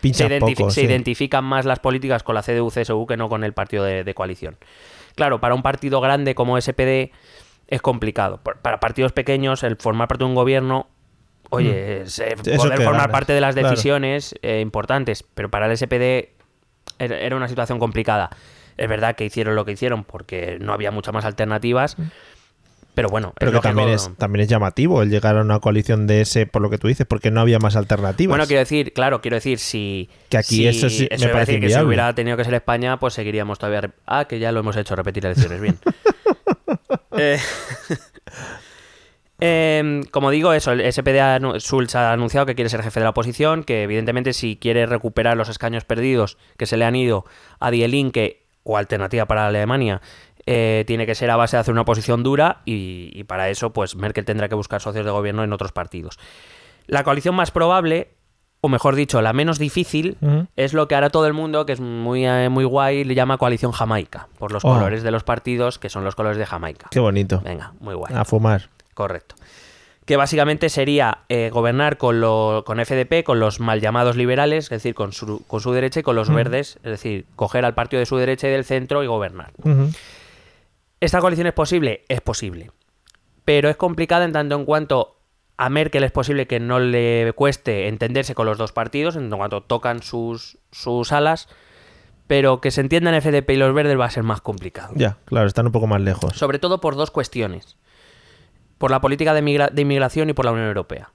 se, 0.01 0.09
identifi- 0.29 0.55
poco, 0.57 0.71
se 0.71 0.79
sí. 0.81 0.87
identifican 0.87 1.43
más 1.43 1.65
las 1.65 1.79
políticas 1.79 2.23
con 2.23 2.35
la 2.35 2.41
CDU-CSU 2.41 3.05
que 3.05 3.17
no 3.17 3.27
con 3.27 3.43
el 3.43 3.51
partido 3.53 3.83
de, 3.83 4.03
de 4.05 4.13
coalición. 4.13 4.55
Claro, 5.17 5.41
para 5.41 5.55
un 5.55 5.63
partido 5.63 5.99
grande 5.99 6.35
como 6.35 6.61
SPD 6.61 7.11
es 7.67 7.81
complicado. 7.81 8.39
Para 8.61 8.79
partidos 8.79 9.13
pequeños, 9.13 9.63
el 9.63 9.75
formar 9.75 10.07
parte 10.07 10.23
de 10.23 10.29
un 10.29 10.35
gobierno, 10.35 10.87
oye, 11.49 11.71
eh, 11.73 12.03
Mm. 12.03 12.05
Eso 12.05 12.23
poder 12.57 12.77
formar 12.77 12.93
ganas, 12.93 13.07
parte 13.07 13.33
de 13.33 13.41
las 13.41 13.55
claro. 13.55 13.71
decisiones 13.71 14.35
eh, 14.43 14.61
importantes, 14.61 15.23
pero 15.33 15.49
para 15.49 15.65
el 15.65 15.75
SPD 15.75 16.29
era 16.99 17.17
era 17.17 17.35
una 17.35 17.47
situación 17.47 17.79
complicada. 17.79 18.29
Es 18.77 18.87
verdad 18.87 19.15
que 19.15 19.25
hicieron 19.25 19.55
lo 19.55 19.65
que 19.65 19.71
hicieron 19.71 20.03
porque 20.03 20.59
no 20.61 20.71
había 20.71 20.91
muchas 20.91 21.15
más 21.15 21.25
alternativas, 21.25 21.97
pero 22.97 23.09
bueno, 23.09 23.31
Pero 23.37 23.51
que 23.51 23.59
también 23.59 23.89
es, 23.89 24.09
también 24.17 24.41
es 24.41 24.49
llamativo 24.49 25.03
el 25.03 25.11
llegar 25.11 25.37
a 25.37 25.41
una 25.41 25.59
coalición 25.59 26.07
de 26.07 26.21
ese, 26.21 26.47
por 26.47 26.63
lo 26.63 26.71
que 26.71 26.79
tú 26.79 26.87
dices, 26.87 27.05
porque 27.05 27.29
no 27.29 27.41
había 27.41 27.59
más 27.59 27.75
alternativas. 27.75 28.31
Bueno, 28.31 28.47
quiero 28.47 28.61
decir, 28.61 28.91
claro, 28.91 29.21
quiero 29.21 29.35
decir, 29.35 29.59
si. 29.59 30.09
Que 30.29 30.37
aquí 30.37 30.55
si- 30.55 30.67
eso 30.67 30.89
sí 30.89 31.07
me 31.11 31.17
iba 31.17 31.27
a 31.27 31.31
parece 31.33 31.51
decir 31.51 31.67
que 31.67 31.73
si 31.75 31.79
hubiera 31.79 32.15
tenido 32.15 32.35
que 32.37 32.43
ser 32.43 32.55
España, 32.55 32.97
pues 32.97 33.13
seguiríamos 33.13 33.59
todavía. 33.59 33.91
Ah, 34.07 34.25
que 34.25 34.39
ya 34.39 34.51
lo 34.51 34.61
hemos 34.61 34.75
hecho, 34.77 34.95
repetir 34.95 35.23
elecciones, 35.27 35.61
bien. 35.61 35.77
Eh, 37.19 37.39
em, 39.39 40.03
como 40.05 40.31
digo, 40.31 40.53
eso, 40.53 40.71
el 40.71 40.81
SPD 40.91 41.19
ha 41.21 41.39
Schulz 41.59 41.95
ha 41.95 42.11
anunciado 42.11 42.45
que 42.47 42.55
quiere 42.55 42.69
ser 42.69 42.81
jefe 42.81 42.99
de 42.99 43.03
la 43.03 43.11
oposición, 43.11 43.63
que 43.63 43.83
evidentemente 43.83 44.33
si 44.33 44.57
quiere 44.57 44.85
recuperar 44.87 45.37
los 45.37 45.49
escaños 45.49 45.85
perdidos 45.85 46.37
que 46.57 46.65
se 46.65 46.77
le 46.77 46.85
han 46.85 46.95
ido 46.95 47.25
a 47.59 47.69
Die 47.69 47.87
Linke 47.87 48.45
o 48.63 48.77
alternativa 48.77 49.25
para 49.25 49.47
Alemania, 49.47 50.01
eh, 50.47 50.83
tiene 50.87 51.05
que 51.05 51.13
ser 51.13 51.29
a 51.29 51.35
base 51.35 51.55
de 51.57 51.61
hacer 51.61 51.71
una 51.73 51.81
oposición 51.81 52.23
dura 52.23 52.61
y, 52.65 53.11
y 53.13 53.23
para 53.25 53.49
eso 53.49 53.71
pues 53.73 53.95
Merkel 53.95 54.25
tendrá 54.25 54.49
que 54.49 54.55
buscar 54.55 54.81
socios 54.81 55.05
de 55.05 55.11
gobierno 55.11 55.43
en 55.43 55.53
otros 55.53 55.71
partidos. 55.71 56.17
La 56.87 57.03
coalición 57.03 57.35
más 57.35 57.51
probable, 57.51 58.07
o 58.61 58.69
mejor 58.69 58.95
dicho, 58.95 59.21
la 59.21 59.33
menos 59.33 59.59
difícil, 59.59 60.17
es 60.55 60.73
lo 60.73 60.87
que 60.87 60.95
ahora 60.95 61.09
todo 61.09 61.27
el 61.27 61.33
mundo, 61.33 61.65
que 61.65 61.73
es 61.73 61.79
muy, 61.81 62.25
eh, 62.25 62.49
muy 62.49 62.63
guay, 62.63 63.03
le 63.03 63.13
llama 63.13 63.37
coalición 63.37 63.71
jamaica, 63.73 64.29
por 64.39 64.51
los 64.51 64.63
Oh. 64.65 64.73
colores 64.73 65.03
de 65.03 65.11
los 65.11 65.23
partidos, 65.23 65.77
que 65.79 65.89
son 65.89 66.03
los 66.03 66.15
colores 66.15 66.37
de 66.37 66.45
Jamaica. 66.45 66.87
Qué 66.89 66.99
bonito. 66.99 67.41
Venga, 67.43 67.73
muy 67.81 67.93
guay. 67.93 68.13
A 68.15 68.25
fumar. 68.25 68.69
Correcto. 68.93 69.35
Que 70.05 70.15
básicamente 70.15 70.69
sería 70.69 71.19
eh, 71.27 71.49
gobernar 71.51 71.97
con, 71.97 72.21
lo, 72.21 72.63
con 72.65 72.79
FDP, 72.79 73.25
con 73.25 73.41
los 73.41 73.59
mal 73.59 73.81
llamados 73.81 74.15
liberales, 74.15 74.63
es 74.65 74.69
decir, 74.69 74.95
con 74.95 75.11
su, 75.11 75.43
con 75.47 75.59
su 75.59 75.73
derecha 75.73 75.99
y 75.99 76.03
con 76.03 76.15
los 76.15 76.29
verdes, 76.33 76.77
es 76.77 76.91
decir, 76.91 77.25
coger 77.35 77.65
al 77.65 77.73
partido 77.73 77.99
de 77.99 78.05
su 78.05 78.15
derecha 78.15 78.47
y 78.47 78.51
del 78.51 78.63
centro 78.63 79.03
y 79.03 79.07
gobernar. 79.07 79.51
¿Esta 80.99 81.19
coalición 81.19 81.47
es 81.47 81.53
posible? 81.53 82.03
Es 82.09 82.21
posible. 82.21 82.71
Pero 83.45 83.69
es 83.69 83.75
complicada 83.77 84.25
en 84.25 84.31
tanto 84.33 84.55
en 84.55 84.65
cuanto 84.65 85.19
a 85.57 85.69
Merkel 85.69 86.03
es 86.03 86.11
posible 86.11 86.47
que 86.47 86.59
no 86.59 86.79
le 86.79 87.31
cueste 87.35 87.87
entenderse 87.87 88.35
con 88.35 88.45
los 88.45 88.57
dos 88.57 88.71
partidos, 88.71 89.15
en 89.15 89.23
tanto 89.23 89.37
cuanto 89.37 89.63
tocan 89.63 90.03
sus, 90.03 90.57
sus 90.71 91.11
alas, 91.11 91.47
pero 92.27 92.61
que 92.61 92.71
se 92.71 92.81
entiendan 92.81 93.19
FDP 93.21 93.51
y 93.51 93.55
los 93.57 93.73
verdes 93.73 93.99
va 93.99 94.05
a 94.05 94.09
ser 94.11 94.23
más 94.23 94.41
complicado. 94.41 94.93
Ya, 94.95 95.17
claro, 95.25 95.47
están 95.47 95.65
un 95.67 95.71
poco 95.71 95.87
más 95.87 96.01
lejos. 96.01 96.35
Sobre 96.37 96.59
todo 96.59 96.79
por 96.81 96.95
dos 96.95 97.09
cuestiones. 97.11 97.77
Por 98.77 98.91
la 98.91 99.01
política 99.01 99.33
de, 99.33 99.41
migra- 99.41 99.69
de 99.71 99.81
inmigración 99.81 100.29
y 100.29 100.33
por 100.33 100.45
la 100.45 100.51
Unión 100.51 100.67
Europea. 100.67 101.11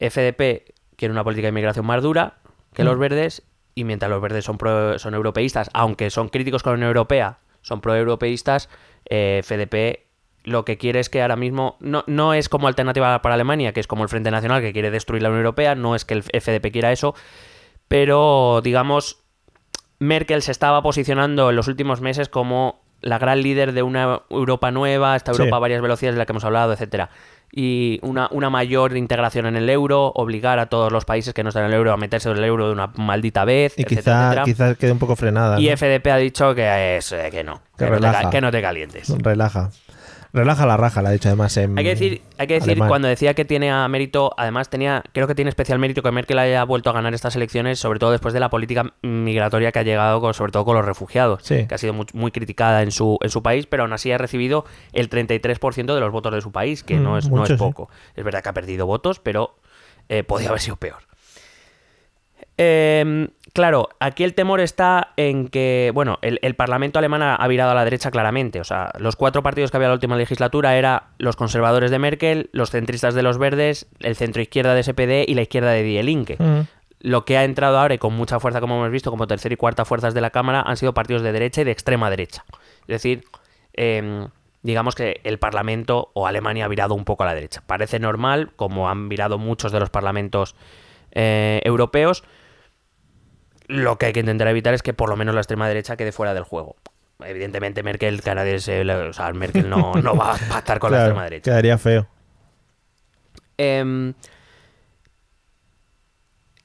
FDP 0.00 0.72
quiere 0.96 1.12
una 1.12 1.24
política 1.24 1.46
de 1.46 1.50
inmigración 1.50 1.84
más 1.86 2.02
dura 2.02 2.38
que 2.72 2.82
Mm. 2.82 2.86
los 2.86 2.98
verdes, 2.98 3.42
y 3.74 3.84
mientras 3.84 4.10
los 4.10 4.20
verdes 4.22 4.44
son, 4.44 4.56
pro- 4.58 4.98
son 4.98 5.14
europeístas, 5.14 5.68
aunque 5.74 6.08
son 6.10 6.28
críticos 6.28 6.62
con 6.62 6.72
la 6.72 6.76
Unión 6.76 6.88
Europea, 6.88 7.38
son 7.62 7.80
pro-europeístas, 7.80 8.68
eh, 9.06 9.42
FDP 9.44 10.04
lo 10.44 10.64
que 10.64 10.76
quiere 10.76 11.00
es 11.00 11.08
que 11.08 11.22
ahora 11.22 11.36
mismo 11.36 11.76
no, 11.80 12.04
no 12.06 12.34
es 12.34 12.48
como 12.48 12.68
alternativa 12.68 13.20
para 13.22 13.34
Alemania, 13.34 13.72
que 13.72 13.80
es 13.80 13.86
como 13.86 14.02
el 14.02 14.10
Frente 14.10 14.30
Nacional 14.30 14.60
que 14.60 14.72
quiere 14.72 14.90
destruir 14.90 15.22
la 15.22 15.30
Unión 15.30 15.40
Europea, 15.40 15.74
no 15.74 15.94
es 15.94 16.04
que 16.04 16.14
el 16.14 16.22
FDP 16.22 16.70
quiera 16.70 16.92
eso, 16.92 17.14
pero 17.88 18.60
digamos, 18.62 19.24
Merkel 19.98 20.42
se 20.42 20.52
estaba 20.52 20.82
posicionando 20.82 21.50
en 21.50 21.56
los 21.56 21.66
últimos 21.66 22.02
meses 22.02 22.28
como 22.28 22.84
la 23.00 23.18
gran 23.18 23.42
líder 23.42 23.72
de 23.72 23.82
una 23.82 24.22
Europa 24.30 24.70
nueva, 24.70 25.16
esta. 25.16 25.32
Europa 25.32 25.56
a 25.56 25.60
varias 25.60 25.82
velocidades 25.82 26.14
de 26.14 26.18
la 26.18 26.26
que 26.26 26.32
hemos 26.32 26.44
hablado, 26.44 26.72
etcétera. 26.72 27.10
Y 27.52 28.00
una, 28.02 28.28
una 28.32 28.50
mayor 28.50 28.96
integración 28.96 29.46
en 29.46 29.56
el 29.56 29.70
euro, 29.70 30.12
obligar 30.14 30.58
a 30.58 30.66
todos 30.66 30.90
los 30.90 31.04
países 31.04 31.34
que 31.34 31.42
no 31.42 31.50
están 31.50 31.64
en 31.64 31.70
el 31.70 31.76
euro 31.76 31.92
a 31.92 31.96
meterse 31.96 32.30
en 32.30 32.36
el 32.36 32.44
euro 32.44 32.66
de 32.66 32.72
una 32.72 32.88
maldita 32.96 33.44
vez, 33.44 33.74
Y 33.76 33.82
etcétera, 33.82 34.42
quizá, 34.44 34.74
quede 34.74 34.92
un 34.92 34.98
poco 34.98 35.16
frenada. 35.16 35.60
Y 35.60 35.68
¿no? 35.68 35.76
FDP 35.76 36.06
ha 36.08 36.16
dicho 36.16 36.54
que, 36.54 36.96
es, 36.96 37.12
eh, 37.12 37.28
que 37.30 37.44
no, 37.44 37.60
Que 37.78 37.84
que, 37.84 37.90
no 37.90 38.00
te, 38.00 38.30
que 38.30 38.40
no 38.40 38.50
te 38.50 38.62
calientes. 38.62 39.08
Relaja. 39.18 39.70
Relaja 40.34 40.66
la 40.66 40.76
raja, 40.76 41.00
la 41.00 41.10
ha 41.10 41.12
dicho 41.12 41.28
además 41.28 41.56
en 41.56 41.78
Hay 41.78 41.84
que 41.84 41.90
decir, 41.90 42.22
hay 42.38 42.46
que 42.48 42.54
decir 42.54 42.72
alemán. 42.72 42.88
cuando 42.88 43.06
decía 43.08 43.34
que 43.34 43.44
tiene 43.44 43.70
a 43.70 43.86
mérito, 43.88 44.34
además 44.36 44.68
tenía, 44.68 45.04
creo 45.12 45.28
que 45.28 45.36
tiene 45.36 45.48
especial 45.48 45.78
mérito 45.78 46.02
que 46.02 46.10
Merkel 46.10 46.40
haya 46.40 46.64
vuelto 46.64 46.90
a 46.90 46.92
ganar 46.92 47.14
estas 47.14 47.36
elecciones, 47.36 47.78
sobre 47.78 48.00
todo 48.00 48.10
después 48.10 48.34
de 48.34 48.40
la 48.40 48.50
política 48.50 48.92
migratoria 49.02 49.70
que 49.70 49.78
ha 49.78 49.82
llegado, 49.84 50.20
con- 50.20 50.34
sobre 50.34 50.50
todo 50.50 50.64
con 50.64 50.74
los 50.76 50.84
refugiados, 50.84 51.42
Sí. 51.44 51.66
que 51.68 51.74
ha 51.74 51.78
sido 51.78 51.92
muy, 51.94 52.06
muy 52.14 52.32
criticada 52.32 52.82
en 52.82 52.90
su, 52.90 53.16
en 53.22 53.30
su 53.30 53.44
país, 53.44 53.66
pero 53.66 53.84
aún 53.84 53.92
así 53.92 54.10
ha 54.10 54.18
recibido 54.18 54.64
el 54.92 55.08
33% 55.08 55.94
de 55.94 56.00
los 56.00 56.10
votos 56.10 56.32
de 56.34 56.40
su 56.40 56.50
país, 56.50 56.82
que 56.82 56.96
Mm, 56.96 57.02
no, 57.04 57.16
es, 57.16 57.30
no 57.30 57.44
es 57.44 57.50
sí. 57.50 57.54
poco. 57.56 57.88
Es 58.16 58.24
verdad 58.24 58.42
que 58.42 58.48
ha 58.48 58.54
perdido 58.54 58.86
votos, 58.86 59.20
pero 59.20 59.54
eh, 60.08 60.24
podía 60.24 60.48
haber 60.48 60.60
sido 60.60 60.74
peor. 60.76 60.98
Eh, 62.56 63.28
claro, 63.52 63.88
aquí 64.00 64.24
el 64.24 64.34
temor 64.34 64.60
está 64.60 65.12
en 65.16 65.48
que, 65.48 65.90
bueno, 65.94 66.18
el, 66.22 66.38
el 66.42 66.54
Parlamento 66.54 66.98
alemán 66.98 67.22
ha, 67.22 67.48
virado 67.48 67.70
a 67.70 67.74
la 67.74 67.84
derecha 67.84 68.10
claramente. 68.10 68.60
O 68.60 68.64
sea, 68.64 68.92
los 68.98 69.16
cuatro 69.16 69.42
partidos 69.42 69.70
que 69.70 69.76
había 69.76 69.86
en 69.86 69.90
la 69.90 69.94
última 69.94 70.16
legislatura 70.16 70.76
era 70.76 71.08
los 71.18 71.36
conservadores 71.36 71.90
de 71.90 71.98
Merkel, 71.98 72.50
los 72.52 72.70
centristas 72.70 73.14
de 73.14 73.22
los 73.22 73.38
verdes, 73.38 73.86
el 74.00 74.16
centro 74.16 74.42
izquierda 74.42 74.74
de 74.74 74.82
SPD 74.82 75.28
y 75.28 75.34
la 75.34 75.42
izquierda 75.42 75.70
de 75.70 75.82
Die 75.82 76.02
Linke. 76.02 76.36
Mm. 76.38 76.60
Lo 77.00 77.24
que 77.24 77.36
ha 77.36 77.44
entrado 77.44 77.78
ahora 77.78 77.94
y 77.94 77.98
con 77.98 78.14
mucha 78.14 78.40
fuerza, 78.40 78.60
como 78.60 78.76
hemos 78.76 78.90
visto, 78.90 79.10
como 79.10 79.26
tercera 79.26 79.52
y 79.52 79.56
cuarta 79.56 79.84
fuerzas 79.84 80.14
de 80.14 80.20
la 80.20 80.30
Cámara, 80.30 80.62
han 80.62 80.76
sido 80.76 80.94
partidos 80.94 81.22
de 81.22 81.32
derecha 81.32 81.60
y 81.60 81.64
de 81.64 81.70
extrema 81.70 82.08
derecha. 82.08 82.44
Es 82.82 83.02
decir, 83.02 83.24
em, 83.74 84.28
digamos 84.62 84.94
que 84.94 85.20
el 85.24 85.38
Parlamento 85.38 86.10
o 86.14 86.26
Alemania 86.26 86.64
ha 86.64 86.68
virado 86.68 86.94
un 86.94 87.04
poco 87.04 87.24
a 87.24 87.26
la 87.26 87.34
derecha. 87.34 87.62
Parece 87.66 87.98
normal, 87.98 88.52
como 88.56 88.88
han 88.88 89.10
virado 89.10 89.36
muchos 89.36 89.70
de 89.70 89.80
los 89.80 89.90
parlamentos 89.90 90.56
eh, 91.14 91.60
europeos. 91.64 92.24
Lo 93.66 93.96
que 93.98 94.06
hay 94.06 94.12
que 94.12 94.20
intentar 94.20 94.48
evitar 94.48 94.74
es 94.74 94.82
que 94.82 94.92
por 94.94 95.08
lo 95.08 95.16
menos 95.16 95.34
la 95.34 95.40
extrema 95.40 95.66
derecha 95.68 95.96
quede 95.96 96.12
fuera 96.12 96.34
del 96.34 96.44
juego. 96.44 96.76
Evidentemente, 97.24 97.82
Merkel, 97.82 98.20
que 98.22 98.34
nadie 98.34 98.58
se 98.60 98.84
le- 98.84 98.94
o 99.08 99.12
sea, 99.12 99.32
Merkel 99.32 99.70
no, 99.70 99.94
no 99.94 100.14
va 100.16 100.34
a 100.34 100.38
pactar 100.48 100.78
con 100.78 100.90
la 100.92 100.98
extrema 100.98 101.24
derecha. 101.24 101.50
Quedaría 101.50 101.78
feo. 101.78 102.06
Em, 103.56 104.14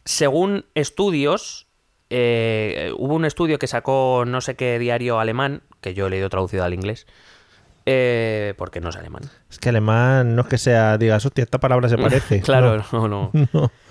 según 0.05 0.65
estudios, 0.75 1.67
eh, 2.09 2.91
hubo 2.97 3.13
un 3.15 3.25
estudio 3.25 3.59
que 3.59 3.67
sacó 3.67 4.23
no 4.25 4.41
sé 4.41 4.55
qué 4.55 4.79
diario 4.79 5.19
alemán, 5.19 5.61
que 5.81 5.93
yo 5.93 6.07
he 6.07 6.09
leído 6.09 6.29
traducido 6.29 6.63
al 6.63 6.73
inglés, 6.73 7.05
eh, 7.85 8.53
porque 8.57 8.81
no 8.81 8.89
es 8.89 8.95
alemán. 8.95 9.23
Es 9.49 9.59
que 9.59 9.69
alemán 9.69 10.35
no 10.35 10.41
es 10.43 10.47
que 10.47 10.57
sea, 10.57 10.97
digas, 10.97 11.25
hostia, 11.25 11.43
esta 11.43 11.59
palabra 11.59 11.89
se 11.89 11.97
parece. 11.97 12.41
claro, 12.41 12.83
no, 12.91 13.07
no. 13.07 13.31
No. 13.53 13.71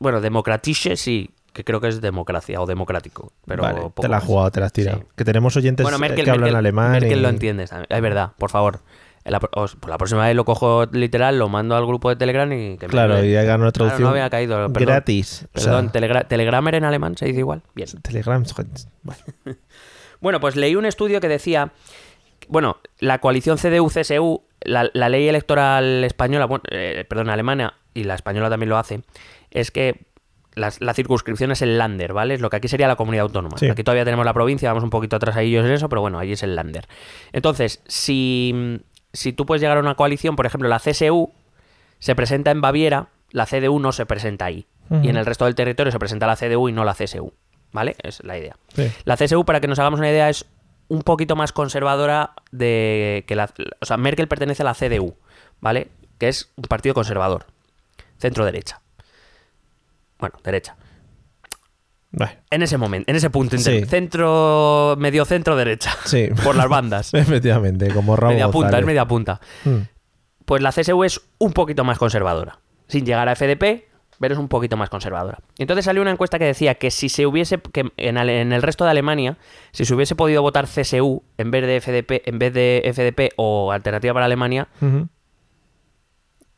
Bueno, 0.00 0.20
democratische 0.20 0.96
sí, 0.96 1.28
que 1.52 1.64
creo 1.64 1.80
que 1.80 1.88
es 1.88 2.00
democracia 2.00 2.60
o 2.60 2.66
democrático. 2.66 3.32
Pero 3.46 3.62
vale, 3.62 3.80
poco 3.80 4.02
te 4.02 4.08
la 4.08 4.16
has 4.18 4.22
más. 4.22 4.28
jugado, 4.28 4.50
te 4.50 4.60
la 4.60 4.66
has 4.66 4.72
tirado. 4.72 4.98
Sí. 4.98 5.04
Que 5.16 5.24
tenemos 5.24 5.56
oyentes 5.56 5.82
Bueno, 5.84 5.98
Merkel, 5.98 6.24
que 6.24 6.30
hablan 6.30 6.50
Merkel- 6.50 6.56
alemán. 6.56 6.92
Merkel 6.92 7.18
y- 7.18 7.22
lo 7.22 7.28
entiendes. 7.28 7.70
Es 7.88 8.00
verdad, 8.00 8.32
por 8.38 8.50
favor. 8.50 8.80
La, 9.24 9.40
pro- 9.40 9.50
os- 9.62 9.76
pues 9.76 9.90
la 9.90 9.98
próxima 9.98 10.24
vez 10.26 10.34
lo 10.34 10.44
cojo 10.46 10.86
literal, 10.92 11.38
lo 11.38 11.48
mando 11.50 11.76
al 11.76 11.84
grupo 11.86 12.08
de 12.08 12.16
Telegram 12.16 12.50
y 12.50 12.78
que 12.78 12.86
me 12.86 12.90
Claro, 12.92 13.22
y 13.22 13.36
hagan 13.36 13.60
una 13.60 13.72
Claro, 13.72 13.72
traducción 13.72 14.02
no 14.04 14.08
había 14.10 14.30
caído, 14.30 14.56
perdón. 14.72 14.86
gratis. 14.86 15.46
O 15.54 15.58
sea, 15.60 15.72
Perdón, 15.72 15.92
telegra- 15.92 16.26
Telegrammer 16.28 16.76
en 16.76 16.84
alemán 16.84 17.14
se 17.16 17.26
dice 17.26 17.40
igual. 17.40 17.62
Bien. 17.74 17.88
Telegram. 18.00 18.42
Bueno, 19.02 19.20
Bueno, 20.20 20.40
pues 20.40 20.56
leí 20.56 20.74
un 20.76 20.86
estudio 20.86 21.20
que 21.20 21.28
decía, 21.28 21.72
bueno, 22.48 22.78
la 23.00 23.18
coalición 23.20 23.58
CDU-CSU, 23.58 24.42
la, 24.62 24.90
la 24.94 25.08
ley 25.08 25.28
electoral 25.28 26.04
española, 26.04 26.46
bueno, 26.46 26.64
eh, 26.70 27.04
perdón, 27.08 27.28
alemana, 27.30 27.74
y 27.94 28.04
la 28.04 28.14
española 28.14 28.48
también 28.50 28.70
lo 28.70 28.78
hace, 28.78 29.02
es 29.50 29.70
que 29.70 30.06
la 30.58 30.94
circunscripción 30.94 31.52
es 31.52 31.62
el 31.62 31.78
Lander, 31.78 32.12
¿vale? 32.12 32.34
Es 32.34 32.40
lo 32.40 32.50
que 32.50 32.56
aquí 32.56 32.68
sería 32.68 32.88
la 32.88 32.96
comunidad 32.96 33.24
autónoma. 33.24 33.58
Sí. 33.58 33.68
Aquí 33.68 33.84
todavía 33.84 34.04
tenemos 34.04 34.24
la 34.24 34.34
provincia, 34.34 34.68
vamos 34.70 34.84
un 34.84 34.90
poquito 34.90 35.16
atrás 35.16 35.36
a 35.36 35.42
ellos 35.42 35.64
en 35.64 35.72
eso, 35.72 35.88
pero 35.88 36.00
bueno, 36.00 36.18
ahí 36.18 36.32
es 36.32 36.42
el 36.42 36.54
Lander. 36.56 36.86
Entonces, 37.32 37.82
si, 37.86 38.80
si 39.12 39.32
tú 39.32 39.46
puedes 39.46 39.60
llegar 39.60 39.76
a 39.76 39.80
una 39.80 39.94
coalición, 39.94 40.36
por 40.36 40.46
ejemplo, 40.46 40.68
la 40.68 40.78
CSU 40.78 41.32
se 41.98 42.14
presenta 42.14 42.50
en 42.50 42.60
Baviera, 42.60 43.08
la 43.30 43.46
CDU 43.46 43.78
no 43.78 43.92
se 43.92 44.06
presenta 44.06 44.46
ahí. 44.46 44.66
Y 45.02 45.10
en 45.10 45.16
el 45.16 45.26
resto 45.26 45.44
del 45.44 45.54
territorio 45.54 45.92
se 45.92 45.98
presenta 45.98 46.26
la 46.26 46.34
CDU 46.36 46.70
y 46.70 46.72
no 46.72 46.82
la 46.84 46.94
CSU. 46.94 47.32
¿Vale? 47.72 47.94
Es 48.02 48.24
la 48.24 48.38
idea. 48.38 48.56
sí. 48.74 48.90
La 49.04 49.18
CSU, 49.18 49.44
para 49.44 49.60
que 49.60 49.68
nos 49.68 49.78
hagamos 49.78 50.00
una 50.00 50.08
idea, 50.08 50.30
es 50.30 50.46
un 50.88 51.02
poquito 51.02 51.36
más 51.36 51.52
conservadora 51.52 52.32
de 52.50 53.24
que 53.26 53.36
la... 53.36 53.50
O 53.80 53.84
sea, 53.84 53.98
Merkel 53.98 54.28
pertenece 54.28 54.62
a 54.62 54.64
la 54.64 54.74
CDU, 54.74 55.14
¿vale? 55.60 55.88
Que 56.16 56.28
es 56.28 56.50
un 56.56 56.62
partido 56.62 56.94
conservador. 56.94 57.44
Centro-derecha. 58.18 58.80
Bueno, 60.18 60.36
derecha. 60.42 60.76
Bueno, 62.10 62.32
En 62.50 62.62
ese 62.62 62.78
momento, 62.78 63.10
en 63.10 63.16
ese 63.16 63.28
punto 63.30 63.58
Sí. 63.58 63.84
Centro... 63.84 64.96
Medio 64.98 65.24
centro-derecha. 65.24 65.94
sí. 66.06 66.28
Por 66.44 66.56
las 66.56 66.68
bandas. 66.68 67.12
Efectivamente, 67.14 67.88
como 67.88 68.16
Raúl 68.16 68.34
media 68.34 68.48
punta, 68.50 68.78
es 68.78 68.86
media 68.86 69.06
punta. 69.06 69.40
Mm. 69.64 69.76
Pues 70.46 70.62
la 70.62 70.72
CSU 70.72 71.04
es 71.04 71.20
un 71.38 71.52
poquito 71.52 71.84
más 71.84 71.98
conservadora. 71.98 72.60
Sin 72.86 73.04
llegar 73.04 73.28
a 73.28 73.36
FDP, 73.36 73.84
pero 74.18 74.32
es 74.32 74.40
un 74.40 74.48
poquito 74.48 74.78
más 74.78 74.88
conservadora. 74.88 75.38
Y 75.58 75.62
entonces 75.62 75.84
salió 75.84 76.00
una 76.00 76.10
encuesta 76.10 76.38
que 76.38 76.46
decía 76.46 76.76
que 76.76 76.90
si 76.90 77.10
se 77.10 77.26
hubiese, 77.26 77.58
que 77.58 77.92
en, 77.98 78.16
el 78.16 78.62
resto 78.62 78.84
de 78.84 78.90
Alemania, 78.90 79.36
si 79.72 79.84
se 79.84 79.94
hubiese 79.94 80.14
podido 80.16 80.40
votar 80.40 80.64
CSU 80.66 81.22
en 81.36 81.50
vez 81.50 81.66
de 81.66 81.80
FDP, 81.82 82.26
en 82.26 82.38
vez 82.38 82.54
de 82.54 82.90
FDP 82.94 83.34
o 83.36 83.70
Alternativa 83.70 84.14
para 84.14 84.24
Alemania. 84.24 84.68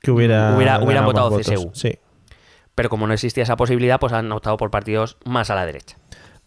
Que 0.01 0.11
hubiera. 0.13 0.55
Hubiera- 0.57 0.81
hubieran 0.83 1.05
votado. 1.05 1.37
CSU. 1.41 1.71
Sí. 1.75 1.99
Pero 2.75 2.89
como 2.89 3.07
no 3.07 3.13
existía 3.15 3.43
esa 3.43 3.57
posibilidad, 3.57 3.99
pues 4.01 4.13
han 4.13 4.31
optado 4.33 4.57
por 4.57 4.71
partidos 4.71 5.17
más 5.25 5.51
a 5.51 5.55
la 5.55 5.67
derecha. 5.67 5.97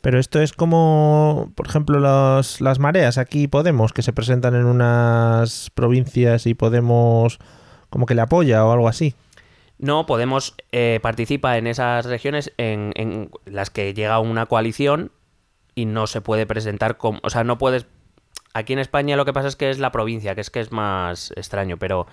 Pero 0.01 0.19
esto 0.19 0.41
es 0.41 0.51
como, 0.51 1.51
por 1.55 1.67
ejemplo, 1.67 1.99
los- 1.99 2.59
las 2.59 2.77
mareas 2.79 3.17
aquí 3.17 3.47
Podemos, 3.47 3.93
que 3.93 4.01
se 4.01 4.11
presentan 4.11 4.53
en 4.55 4.65
unas 4.65 5.69
provincias 5.73 6.45
y 6.45 6.53
Podemos 6.55 7.39
como 7.89 8.05
que 8.05 8.15
le 8.15 8.21
apoya 8.21 8.65
o 8.65 8.71
algo 8.73 8.87
así. 8.89 9.15
No, 9.77 10.05
Podemos 10.05 10.55
eh, 10.71 10.99
participa 11.01 11.57
en 11.57 11.67
esas 11.67 12.05
regiones 12.05 12.51
en, 12.57 12.91
en 12.95 13.29
las 13.45 13.69
que 13.69 13.93
llega 13.93 14.19
una 14.19 14.45
coalición 14.47 15.11
y 15.75 15.85
no 15.85 16.05
se 16.07 16.21
puede 16.21 16.45
presentar 16.45 16.97
como... 16.97 17.19
O 17.23 17.29
sea, 17.29 17.43
no 17.43 17.57
puedes... 17.57 17.85
Aquí 18.53 18.73
en 18.73 18.79
España 18.79 19.15
lo 19.15 19.25
que 19.25 19.33
pasa 19.33 19.47
es 19.47 19.55
que 19.55 19.69
es 19.71 19.79
la 19.79 19.91
provincia, 19.91 20.35
que 20.35 20.41
es 20.41 20.49
que 20.49 20.59
es 20.59 20.71
más 20.71 21.31
extraño, 21.35 21.77
pero 21.77 22.07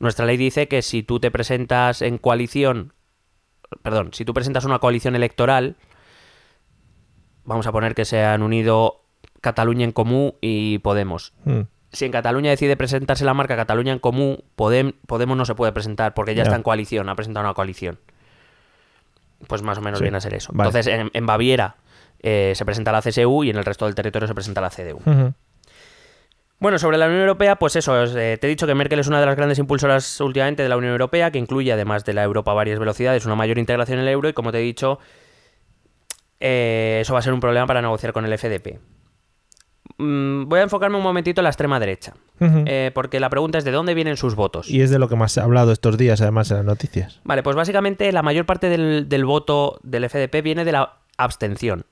nuestra 0.00 0.26
ley 0.26 0.36
dice 0.36 0.66
que 0.66 0.82
si 0.82 1.02
tú 1.02 1.20
te 1.20 1.30
presentas 1.30 2.00
en 2.02 2.16
coalición... 2.18 2.92
Perdón, 3.82 4.10
si 4.12 4.24
tú 4.24 4.34
presentas 4.34 4.64
una 4.64 4.78
coalición 4.78 5.14
electoral, 5.16 5.76
vamos 7.44 7.66
a 7.66 7.72
poner 7.72 7.94
que 7.94 8.04
se 8.04 8.22
han 8.24 8.42
unido 8.42 9.02
Cataluña 9.40 9.84
en 9.84 9.92
Comú 9.92 10.34
y 10.40 10.78
Podemos. 10.78 11.32
Mm. 11.44 11.60
Si 11.92 12.04
en 12.04 12.12
Cataluña 12.12 12.50
decide 12.50 12.76
presentarse 12.76 13.24
la 13.24 13.34
marca 13.34 13.54
Cataluña 13.56 13.92
en 13.92 13.98
Comú, 14.00 14.38
Podem- 14.56 14.94
Podemos 15.06 15.36
no 15.36 15.44
se 15.44 15.54
puede 15.54 15.72
presentar 15.72 16.14
porque 16.14 16.34
ya, 16.34 16.42
está 16.42 16.56
en 16.56 16.62
coalición, 16.62 17.08
ha 17.08 17.14
presentado 17.14 17.44
una 17.46 17.54
coalición. 17.54 17.98
Pues 19.46 19.62
más 19.62 19.78
o 19.78 19.80
menos 19.82 19.98
Sí, 19.98 20.04
viene 20.04 20.16
a 20.16 20.20
ser 20.20 20.34
eso. 20.34 20.52
vale. 20.54 20.68
Entonces, 20.70 20.92
en, 20.92 21.10
en 21.12 21.26
Baviera 21.26 21.76
eh, 22.20 22.52
se 22.56 22.64
presenta 22.64 22.90
la 22.92 23.02
CSU 23.02 23.44
y 23.44 23.50
en 23.50 23.56
el 23.56 23.64
resto 23.64 23.84
del 23.84 23.94
territorio 23.94 24.26
se 24.26 24.34
presenta 24.34 24.60
la 24.60 24.70
CDU. 24.70 25.00
Bueno, 26.60 26.78
sobre 26.78 26.96
la 26.96 27.06
Unión 27.06 27.20
Europea, 27.20 27.56
pues 27.56 27.76
eso, 27.76 28.02
es, 28.02 28.14
eh, 28.14 28.38
te 28.40 28.46
he 28.46 28.50
dicho 28.50 28.66
que 28.66 28.74
Merkel 28.74 28.98
es 28.98 29.08
una 29.08 29.20
de 29.20 29.26
las 29.26 29.36
grandes 29.36 29.58
impulsoras 29.58 30.20
últimamente 30.20 30.62
de 30.62 30.68
la 30.68 30.76
Unión 30.76 30.92
Europea, 30.92 31.30
que 31.30 31.38
incluye, 31.38 31.72
además 31.72 32.04
de 32.04 32.14
la 32.14 32.22
Europa 32.22 32.52
a 32.52 32.54
varias 32.54 32.78
velocidades, 32.78 33.26
una 33.26 33.34
mayor 33.34 33.58
integración 33.58 33.98
en 33.98 34.04
el 34.04 34.10
euro 34.10 34.28
y, 34.28 34.32
como 34.32 34.52
te 34.52 34.58
he 34.58 34.62
dicho, 34.62 34.98
eh, 36.40 36.98
eso 37.02 37.12
va 37.12 37.18
a 37.18 37.22
ser 37.22 37.32
un 37.32 37.40
problema 37.40 37.66
para 37.66 37.82
negociar 37.82 38.12
con 38.12 38.24
el 38.24 38.38
FDP. 38.38 38.78
Mm, 39.98 40.48
voy 40.48 40.60
a 40.60 40.62
enfocarme 40.62 40.96
un 40.96 41.02
momentito 41.02 41.40
en 41.40 41.44
la 41.44 41.50
extrema 41.50 41.78
derecha, 41.78 42.14
eh, 42.40 42.90
porque 42.94 43.20
la 43.20 43.30
pregunta 43.30 43.58
es 43.58 43.64
de 43.64 43.70
dónde 43.70 43.94
vienen 43.94 44.16
sus 44.16 44.34
votos. 44.34 44.70
Y 44.70 44.80
es 44.80 44.90
de 44.90 44.98
lo 44.98 45.08
que 45.08 45.16
más 45.16 45.32
se 45.32 45.40
ha 45.40 45.44
hablado 45.44 45.72
estos 45.72 45.98
días, 45.98 46.20
además, 46.20 46.50
en 46.50 46.58
las 46.58 46.66
noticias. 46.66 47.20
Vale, 47.24 47.42
pues 47.42 47.56
básicamente 47.56 48.10
la 48.12 48.22
mayor 48.22 48.46
parte 48.46 48.68
del, 48.68 49.08
del 49.08 49.24
voto 49.24 49.78
del 49.82 50.08
FDP 50.08 50.42
viene 50.42 50.64
de 50.64 50.72
la 50.72 50.96
abstención. 51.16 51.86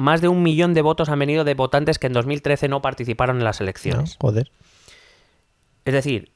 Más 0.00 0.20
de 0.20 0.28
un 0.28 0.42
millón 0.42 0.74
de 0.74 0.82
votos 0.82 1.08
han 1.08 1.18
venido 1.18 1.44
de 1.44 1.54
votantes 1.54 1.98
que 1.98 2.06
en 2.06 2.12
2013 2.12 2.68
no 2.68 2.80
participaron 2.82 3.36
en 3.38 3.44
las 3.44 3.60
¿no? 3.60 3.64
elecciones. 3.64 4.16
Joder. 4.20 4.50
Es 5.84 5.94
decir, 5.94 6.32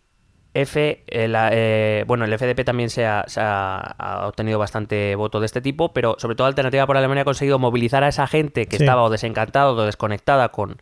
F, 0.54 1.02
eh, 1.08 1.28
la- 1.28 1.50
eh, 1.52 2.04
bueno, 2.06 2.24
el 2.24 2.32
FDP 2.32 2.64
también 2.64 2.88
se 2.90 3.06
ha, 3.06 3.24
se 3.26 3.40
ha- 3.40 3.76
ha 3.78 4.28
obtenido 4.28 4.58
bastante 4.58 5.14
voto 5.16 5.40
de 5.40 5.46
este 5.46 5.60
tipo, 5.60 5.92
pero 5.92 6.14
sobre 6.18 6.36
todo 6.36 6.46
Alternativa 6.46 6.86
por 6.86 6.96
Alemania 6.96 7.22
ha 7.22 7.24
conseguido 7.24 7.58
movilizar 7.58 8.04
a 8.04 8.08
esa 8.08 8.26
gente 8.26 8.66
que 8.66 8.76
Sí. 8.78 8.84
estaba 8.84 9.02
o 9.02 9.10
desencantada 9.10 9.70
o 9.72 9.84
desconectada 9.84 10.50
con, 10.50 10.80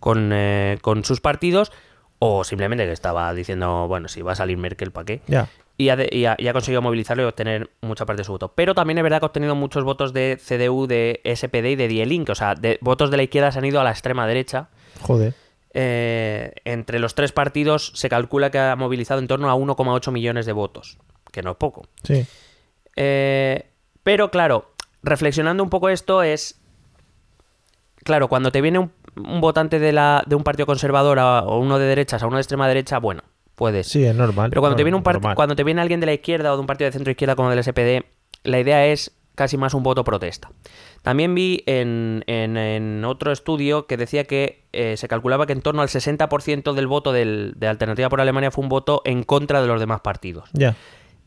con, 0.00 0.30
eh, 0.32 0.78
con 0.80 1.04
sus 1.04 1.20
partidos, 1.20 1.72
o 2.18 2.44
simplemente 2.44 2.86
que 2.86 2.92
estaba 2.92 3.34
diciendo, 3.34 3.86
bueno, 3.88 4.08
si 4.08 4.22
va 4.22 4.32
a 4.32 4.36
salir 4.36 4.56
Merkel, 4.56 4.92
¿para 4.92 5.04
qué? 5.04 5.20
Ya. 5.26 5.48
Y 5.78 5.88
ha, 5.88 5.96
de- 5.96 6.08
y 6.12 6.26
ha- 6.26 6.36
y 6.38 6.48
ha 6.48 6.52
conseguido 6.52 6.82
movilizarlo 6.82 7.22
y 7.22 7.26
obtener 7.26 7.70
mucha 7.80 8.04
parte 8.06 8.20
de 8.20 8.24
su 8.24 8.32
voto. 8.32 8.52
Pero 8.54 8.74
también 8.74 8.98
es 8.98 9.02
verdad 9.04 9.20
que 9.20 9.24
ha 9.24 9.28
obtenido 9.28 9.54
muchos 9.54 9.84
votos 9.84 10.12
de 10.12 10.38
CDU, 10.38 10.86
de 10.86 11.20
SPD 11.24 11.70
y 11.72 11.76
de 11.76 11.88
Die 11.88 12.04
Linke. 12.06 12.32
O 12.32 12.34
sea, 12.34 12.54
de, 12.54 12.78
votos 12.82 13.10
de 13.10 13.16
la 13.16 13.22
izquierda 13.22 13.50
se 13.52 13.58
han 13.58 13.64
ido 13.64 13.80
a 13.80 13.84
la 13.84 13.90
extrema 13.90 14.26
derecha. 14.26 14.68
Joder. 15.00 15.34
eh, 15.74 16.52
entre 16.66 16.98
los 16.98 17.14
tres 17.14 17.32
partidos 17.32 17.92
se 17.94 18.10
calcula 18.10 18.50
que 18.50 18.58
ha 18.58 18.76
movilizado 18.76 19.20
en 19.20 19.26
torno 19.26 19.48
a 19.50 19.54
1,8 19.56 20.12
millones 20.12 20.44
de 20.44 20.52
votos, 20.52 20.98
que 21.32 21.40
no 21.42 21.52
es 21.52 21.56
poco. 21.56 21.86
Sí. 22.04 22.26
Eh, 22.96 23.66
pero 24.02 24.30
claro, 24.30 24.70
reflexionando 25.02 25.62
un 25.62 25.70
poco 25.70 25.88
esto 25.88 26.22
es... 26.22 26.60
Claro, 28.04 28.28
cuando 28.28 28.50
te 28.52 28.60
viene 28.60 28.80
un, 28.80 28.92
un 29.16 29.40
votante 29.40 29.78
de, 29.78 29.92
la, 29.92 30.22
de 30.26 30.34
un 30.36 30.42
partido 30.44 30.66
conservador 30.66 31.18
a- 31.18 31.40
o 31.44 31.58
uno 31.58 31.78
de 31.78 31.86
derechas 31.86 32.22
a 32.22 32.26
uno 32.26 32.36
de 32.36 32.42
extrema 32.42 32.68
derecha, 32.68 32.98
bueno, 32.98 33.22
puedes. 33.62 33.86
Sí, 33.88 34.04
es 34.04 34.14
normal. 34.14 34.50
Pero 34.50 34.60
cuando 34.60 34.76
te, 34.76 34.84
viene 34.84 34.96
un 34.96 35.02
Normal. 35.04 35.34
cuando 35.36 35.54
te 35.56 35.64
viene 35.64 35.80
alguien 35.80 36.00
de 36.00 36.06
la 36.06 36.12
izquierda 36.14 36.52
o 36.52 36.56
de 36.56 36.60
un 36.60 36.66
partido 36.66 36.86
de 36.88 36.92
centro 36.92 37.10
izquierda 37.10 37.36
como 37.36 37.50
del 37.50 37.62
SPD, 37.62 38.04
la 38.44 38.58
idea 38.60 38.86
es 38.86 39.12
casi 39.34 39.56
más 39.56 39.72
un 39.74 39.82
voto 39.82 40.04
protesta. 40.04 40.50
También 41.02 41.34
vi 41.34 41.62
en, 41.66 42.22
en- 42.26 42.56
en 42.56 43.04
otro 43.04 43.32
estudio 43.32 43.86
que 43.86 43.96
decía 43.96 44.24
que 44.24 44.66
eh, 44.72 44.96
se 44.96 45.08
calculaba 45.08 45.46
que 45.46 45.52
en 45.52 45.62
torno 45.62 45.80
al 45.82 45.88
60% 45.88 46.74
del 46.74 46.86
voto 46.86 47.12
del- 47.12 47.54
de 47.56 47.66
Alternativa 47.68 48.08
por 48.08 48.20
Alemania 48.20 48.50
fue 48.50 48.62
un 48.62 48.68
voto 48.68 49.00
en 49.04 49.22
contra 49.22 49.62
de 49.62 49.68
los 49.68 49.80
demás 49.80 50.00
partidos. 50.02 50.50
Ya. 50.52 50.74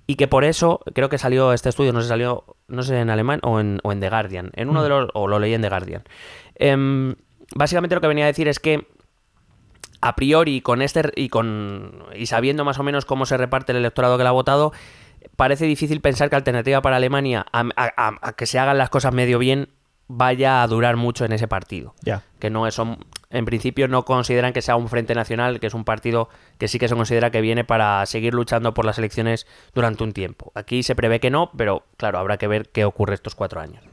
Y 0.08 0.16
que 0.18 0.28
por 0.28 0.44
eso, 0.44 0.82
creo 0.94 1.10
que 1.10 1.18
salió 1.18 1.52
este 1.52 1.70
estudio, 1.70 1.92
no 1.94 2.02
sé, 2.02 2.08
salió, 2.10 2.44
no 2.68 2.84
sé, 2.84 3.00
en 3.00 3.10
alemán 3.10 3.40
o 3.44 3.60
en, 3.60 3.80
o 3.84 3.92
en 3.92 4.00
The 4.00 4.10
Guardian. 4.10 4.52
En 4.56 4.70
uno 4.70 4.84
de 4.84 4.90
los, 4.90 5.10
o 5.16 5.28
lo 5.28 5.40
leí 5.40 5.54
en 5.56 5.62
The 5.64 5.70
Guardian. 5.70 6.04
Em, 6.56 7.16
básicamente 7.56 7.96
lo 7.96 8.02
que 8.02 8.08
venía 8.08 8.26
a 8.26 8.28
decir 8.28 8.48
es 8.48 8.60
que 8.60 8.88
a 10.06 10.16
priori 10.16 10.62
con 10.62 10.82
este 10.82 11.12
y 11.16 11.30
con 11.30 12.04
y 12.16 12.26
sabiendo 12.28 12.64
más 12.64 12.80
o 12.80 12.84
menos 12.84 13.06
cómo 13.06 13.26
se 13.26 13.38
reparte 13.38 13.72
el 13.72 13.80
electorado 13.80 14.18
que 14.18 14.24
la 14.24 14.30
ha 14.30 14.34
votado, 14.34 14.72
parece 15.36 15.66
difícil 15.66 16.02
pensar 16.02 16.30
que 16.30 16.36
alternativa 16.36 16.82
para 16.82 16.98
Alemania 16.98 17.46
a, 17.52 17.62
a- 17.76 17.94
a- 17.98 18.20
a 18.22 18.34
que 18.34 18.46
se 18.46 18.60
hagan 18.60 18.78
las 18.78 18.90
cosas 18.90 19.14
medio 19.14 19.40
bien 19.40 19.70
vaya 20.08 20.62
a 20.62 20.68
durar 20.68 20.98
mucho 20.98 21.26
en 21.26 21.32
ese 21.32 21.48
partido. 21.48 21.96
Que 22.38 22.52
no 22.52 22.68
es 22.68 22.76
son- 22.76 23.00
en 23.32 23.44
principio 23.46 23.88
no 23.88 24.06
consideran 24.06 24.54
que 24.54 24.62
sea 24.62 24.76
un 24.76 24.88
frente 24.88 25.16
nacional, 25.16 25.60
que 25.60 25.66
es 25.66 25.74
un 25.74 25.84
partido 25.84 26.30
que 26.60 26.68
sí 26.68 26.78
que 26.78 26.88
se 26.88 26.96
considera 26.96 27.32
que 27.32 27.42
viene 27.42 27.64
para 27.64 28.06
seguir 28.06 28.36
luchando 28.36 28.76
por 28.76 28.86
las 28.86 29.00
elecciones 29.00 29.48
durante 29.74 30.04
un 30.04 30.14
tiempo. 30.14 30.52
Aquí 30.54 30.84
se 30.84 30.94
prevé 30.96 31.20
que 31.20 31.32
no, 31.32 31.50
pero 31.58 31.84
claro, 31.98 32.20
habrá 32.20 32.38
que 32.38 32.48
ver 32.48 32.70
qué 32.70 32.86
ocurre 32.86 33.16
estos 33.16 33.34
cuatro 33.34 33.60
años. 33.62 33.84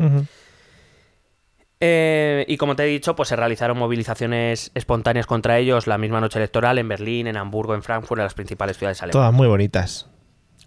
Eh, 1.85 2.45
y 2.47 2.57
como 2.59 2.77
te 2.77 2.85
he 2.85 2.87
dicho, 2.87 3.17
pues 3.17 3.29
se 3.29 3.35
realizaron 3.35 3.77
movilizaciones 3.77 4.71
espontáneas 4.75 5.27
contra 5.27 5.59
ellos 5.59 5.89
la 5.89 5.99
misma 5.99 6.21
noche 6.21 6.39
electoral 6.39 6.79
en 6.79 6.87
Berlín, 6.89 7.27
en 7.27 7.37
Hamburgo, 7.37 7.75
en 7.75 7.83
Frankfurt, 7.83 8.21
en 8.21 8.25
las 8.25 8.35
principales 8.35 8.79
ciudades 8.79 9.03
alemanas. 9.03 9.13
Todas 9.21 9.33
muy 9.33 9.49
bonitas. 9.49 10.09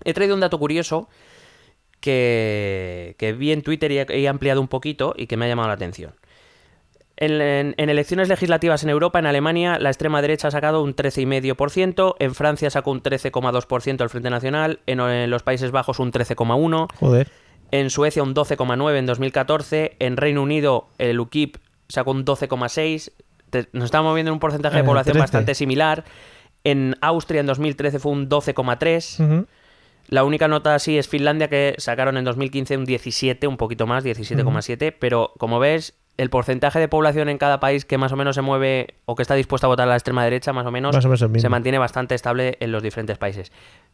He 0.04 0.14
traído 0.14 0.36
un 0.36 0.42
dato 0.42 0.60
curioso 0.60 1.08
que, 2.02 3.16
que 3.18 3.34
vi 3.34 3.52
en 3.52 3.62
Twitter 3.62 3.92
y 3.92 4.00
he, 4.00 4.06
he 4.10 4.28
ampliado 4.28 4.62
un 4.62 4.68
poquito 4.68 5.14
y 5.18 5.28
que 5.28 5.38
me 5.38 5.46
ha 5.46 5.48
llamado 5.48 5.70
la 5.70 5.74
atención. 5.76 6.14
En, 7.18 7.40
en- 7.40 7.76
en 7.78 7.90
elecciones 7.90 8.28
legislativas 8.28 8.84
en 8.84 8.90
Europa, 8.90 9.18
en 9.20 9.26
Alemania, 9.26 9.80
la 9.80 9.90
extrema 9.90 10.22
derecha 10.22 10.50
ha 10.50 10.52
sacado 10.52 10.84
un 10.84 10.96
13,5%, 10.98 12.16
en 12.20 12.36
Francia 12.36 12.70
sacó 12.70 12.92
un 12.92 13.02
13,2% 13.02 14.02
el 14.04 14.10
Frente 14.10 14.30
Nacional, 14.30 14.82
en, 14.86 15.00
en 15.00 15.30
los 15.30 15.42
Países 15.44 15.72
Bajos 15.72 16.00
un 16.00 16.12
13,1%, 16.12 16.88
Joder. 17.00 17.32
En 17.80 17.90
Suecia 17.90 18.24
un 18.24 18.34
12,9 18.34 18.98
en 18.98 19.06
2014, 19.06 19.96
en 20.00 20.18
Reino 20.18 20.42
Unido 20.42 20.88
el 20.98 21.20
UKIP 21.20 21.58
sacó 21.90 22.12
un 22.12 22.26
12,6, 22.26 23.12
Te- 23.50 23.68
nos 23.74 23.86
estamos 23.86 24.10
moviendo 24.12 24.30
en 24.32 24.34
un 24.34 24.40
porcentaje 24.40 24.78
de 24.78 24.82
Eh, 24.82 24.86
población 24.86 25.14
13. 25.14 25.20
bastante 25.22 25.56
similar, 25.56 26.04
en 26.64 26.96
Austria 27.02 27.42
en 27.42 27.46
2013 27.46 28.00
fue 28.00 28.12
un 28.12 28.28
12,3, 28.28 29.20
Ujú. 29.20 29.46
la 30.08 30.24
única 30.24 30.48
nota 30.48 30.74
así 30.76 30.98
es 30.98 31.08
Finlandia 31.08 31.48
que 31.48 31.76
sacaron 31.78 32.18
en 32.18 32.26
2015 32.26 32.76
un 32.78 32.86
17, 32.86 33.48
un 33.48 33.58
poquito 33.58 33.86
más, 33.88 34.04
17,7, 34.04 34.92
pero 35.00 35.32
como 35.38 35.60
ves, 35.60 35.94
el 36.18 36.30
porcentaje 36.30 36.80
de 36.80 36.88
población 36.88 37.28
en 37.30 37.38
cada 37.38 37.60
país 37.60 37.84
que 37.86 37.98
más 37.98 38.12
o 38.12 38.16
menos 38.16 38.36
se 38.36 38.42
mueve 38.42 38.96
o 39.06 39.16
que 39.16 39.22
está 39.22 39.36
dispuesta 39.36 39.68
a 39.68 39.70
votar 39.70 39.88
a 39.88 39.90
la 39.90 39.96
extrema 39.96 40.24
derecha, 40.24 40.54
más 40.54 40.66
o 40.66 40.72
menos, 40.72 40.96
Más 40.96 41.04
o 41.06 41.10
menos 41.10 41.22
el 41.22 41.30
mismo. 41.30 41.42
se 41.42 41.50
mantiene 41.50 41.78
bastante 41.78 42.16
estable 42.16 42.58
en 42.62 42.72
los 42.72 42.82
diferentes 42.82 43.18
países. 43.18 43.52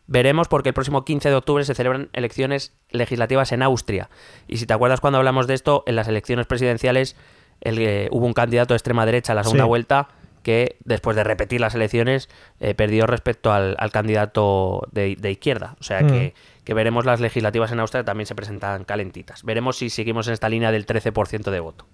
Veremos 0.08 0.48
porque 0.48 0.70
el 0.70 0.74
próximo 0.74 1.04
15 1.06 1.30
de 1.30 1.36
octubre 1.36 1.64
se 1.64 1.74
celebran 1.74 2.10
elecciones 2.14 2.74
legislativas 2.90 3.52
en 3.52 3.64
Austria. 3.64 4.10
Y 4.48 4.58
si 4.58 4.66
te 4.66 4.74
acuerdas 4.74 5.00
cuando 5.02 5.18
hablamos 5.18 5.48
de 5.48 5.54
esto, 5.56 5.84
en 5.88 5.96
las 5.96 6.08
elecciones 6.08 6.46
presidenciales 6.48 7.16
el, 7.62 7.78
eh, 7.80 8.08
hubo 8.12 8.26
un 8.26 8.34
candidato 8.34 8.74
de 8.74 8.78
extrema 8.78 9.06
derecha 9.06 9.34
a 9.34 9.36
la 9.36 9.44
segunda 9.44 9.64
Sí. 9.66 9.68
vuelta 9.70 10.08
que 10.44 10.78
después 10.84 11.16
de 11.16 11.24
repetir 11.24 11.62
las 11.62 11.76
elecciones 11.76 12.28
eh, 12.60 12.74
perdió 12.74 13.06
respecto 13.06 13.54
al, 13.54 13.76
al 13.78 13.92
candidato 13.92 14.82
de, 14.92 15.16
de 15.16 15.32
izquierda. 15.32 15.76
O 15.80 15.84
sea 15.84 16.02
Mm. 16.02 16.08
que, 16.08 16.34
que 16.64 16.74
veremos 16.74 17.06
las 17.06 17.20
legislativas 17.20 17.72
en 17.72 17.80
Austria 17.80 18.04
también 18.04 18.26
se 18.26 18.34
presentan 18.36 18.84
calentitas. 18.84 19.44
Veremos 19.44 19.78
si 19.78 19.90
seguimos 19.92 20.28
en 20.28 20.34
esta 20.34 20.50
línea 20.50 20.72
del 20.72 20.86
13% 20.88 21.52
de 21.52 21.60
voto. 21.60 21.86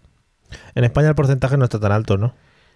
En 0.76 0.84
España 0.84 1.10
el 1.10 1.16
porcentaje 1.16 1.58
no 1.58 1.66
está 1.66 1.80
tan 1.80 1.92
alto, 1.92 2.18
¿no? 2.18 2.34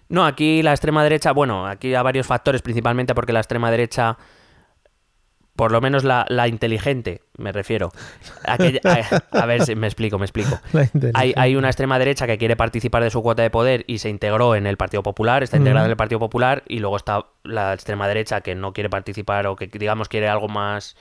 No, 0.08 0.26
aquí 0.26 0.62
la 0.62 0.72
extrema 0.72 1.02
derecha, 1.02 1.32
bueno, 1.32 1.66
aquí 1.66 1.94
hay 1.94 2.02
varios 2.02 2.26
factores, 2.26 2.60
principalmente 2.62 3.14
porque 3.14 3.32
la 3.32 3.40
extrema 3.40 3.70
derecha, 3.70 4.18
por 5.56 5.70
lo 5.70 5.80
menos 5.80 6.02
la, 6.04 6.24
la 6.28 6.48
inteligente, 6.48 7.22
me 7.38 7.52
refiero. 7.52 7.90
Aquella- 8.44 8.80
a, 9.32 9.38
a 9.42 9.46
ver 9.46 9.64
si 9.64 9.74
me 9.74 9.86
explico, 9.86 10.18
me 10.18 10.24
explico. 10.24 10.58
Hay, 11.14 11.32
hay 11.36 11.56
una 11.56 11.68
extrema 11.68 11.98
derecha 11.98 12.26
que 12.26 12.38
quiere 12.38 12.56
participar 12.56 13.02
de 13.02 13.10
su 13.10 13.22
cuota 13.22 13.42
de 13.42 13.50
poder 13.50 13.84
y 13.86 13.98
se 13.98 14.08
integró 14.10 14.54
en 14.54 14.66
el 14.66 14.76
Partido 14.76 15.02
Popular, 15.02 15.42
está 15.42 15.56
integrada 15.58 15.86
en 15.86 15.90
el 15.90 15.96
Partido 15.96 16.18
Popular, 16.18 16.62
y 16.68 16.78
luego 16.80 16.96
está 16.96 17.26
la 17.44 17.72
extrema 17.74 18.08
derecha 18.08 18.40
que 18.40 18.54
no 18.54 18.72
quiere 18.72 18.90
participar 18.90 19.46
o 19.46 19.56
que, 19.56 19.66
digamos, 19.66 20.08
quiere 20.08 20.28
algo 20.28 20.48
más 20.48 20.96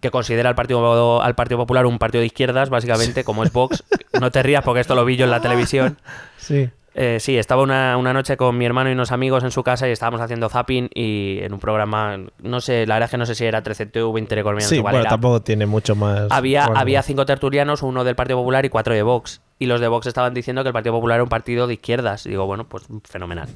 que 0.00 0.10
considera 0.10 0.48
al 0.48 0.54
Partido, 0.54 1.22
al 1.22 1.34
partido 1.34 1.58
Popular 1.58 1.86
un 1.86 1.98
partido 1.98 2.20
de 2.20 2.26
izquierdas, 2.26 2.70
básicamente, 2.70 3.24
como 3.24 3.44
es 3.44 3.52
Vox. 3.52 3.84
No 4.20 4.30
te 4.30 4.42
rías 4.42 4.64
porque 4.64 4.80
esto 4.80 4.94
lo 4.94 5.04
vi 5.04 5.16
yo 5.16 5.24
en 5.24 5.30
la 5.30 5.40
televisión. 5.40 5.98
Sí. 6.38 6.70
Eh, 6.94 7.18
sí, 7.20 7.38
estaba 7.38 7.62
una, 7.62 7.96
una 7.96 8.12
noche 8.12 8.36
con 8.36 8.58
mi 8.58 8.66
hermano 8.66 8.90
y 8.90 8.94
unos 8.94 9.12
amigos 9.12 9.44
en 9.44 9.52
su 9.52 9.62
casa 9.62 9.88
y 9.88 9.92
estábamos 9.92 10.20
haciendo 10.20 10.48
zapping 10.48 10.90
y 10.92 11.38
en 11.40 11.52
un 11.52 11.60
programa, 11.60 12.18
no 12.42 12.60
sé, 12.60 12.84
la 12.84 12.96
verdad 12.96 13.06
es 13.06 13.10
que 13.12 13.16
no 13.16 13.26
sé 13.26 13.36
si 13.36 13.44
era 13.44 13.62
13TV, 13.62 14.18
Intereconomía, 14.18 14.64
no 14.64 14.68
Sí, 14.68 14.76
sé 14.76 14.82
cuál 14.82 14.94
bueno, 14.96 15.08
tampoco 15.08 15.40
tiene 15.40 15.66
mucho 15.66 15.94
más. 15.94 16.26
Había, 16.30 16.64
había 16.64 17.02
cinco 17.02 17.24
tertulianos, 17.26 17.82
uno 17.82 18.02
del 18.02 18.16
Partido 18.16 18.38
Popular 18.38 18.64
y 18.64 18.70
cuatro 18.70 18.92
de 18.92 19.02
Vox. 19.02 19.40
Y 19.60 19.66
los 19.66 19.80
de 19.80 19.86
Vox 19.88 20.06
estaban 20.08 20.34
diciendo 20.34 20.62
que 20.62 20.68
el 20.68 20.72
Partido 20.72 20.94
Popular 20.94 21.16
era 21.16 21.22
un 21.22 21.28
partido 21.28 21.66
de 21.66 21.74
izquierdas. 21.74 22.26
Y 22.26 22.30
digo, 22.30 22.46
bueno, 22.46 22.68
pues 22.68 22.84
fenomenal. 23.04 23.48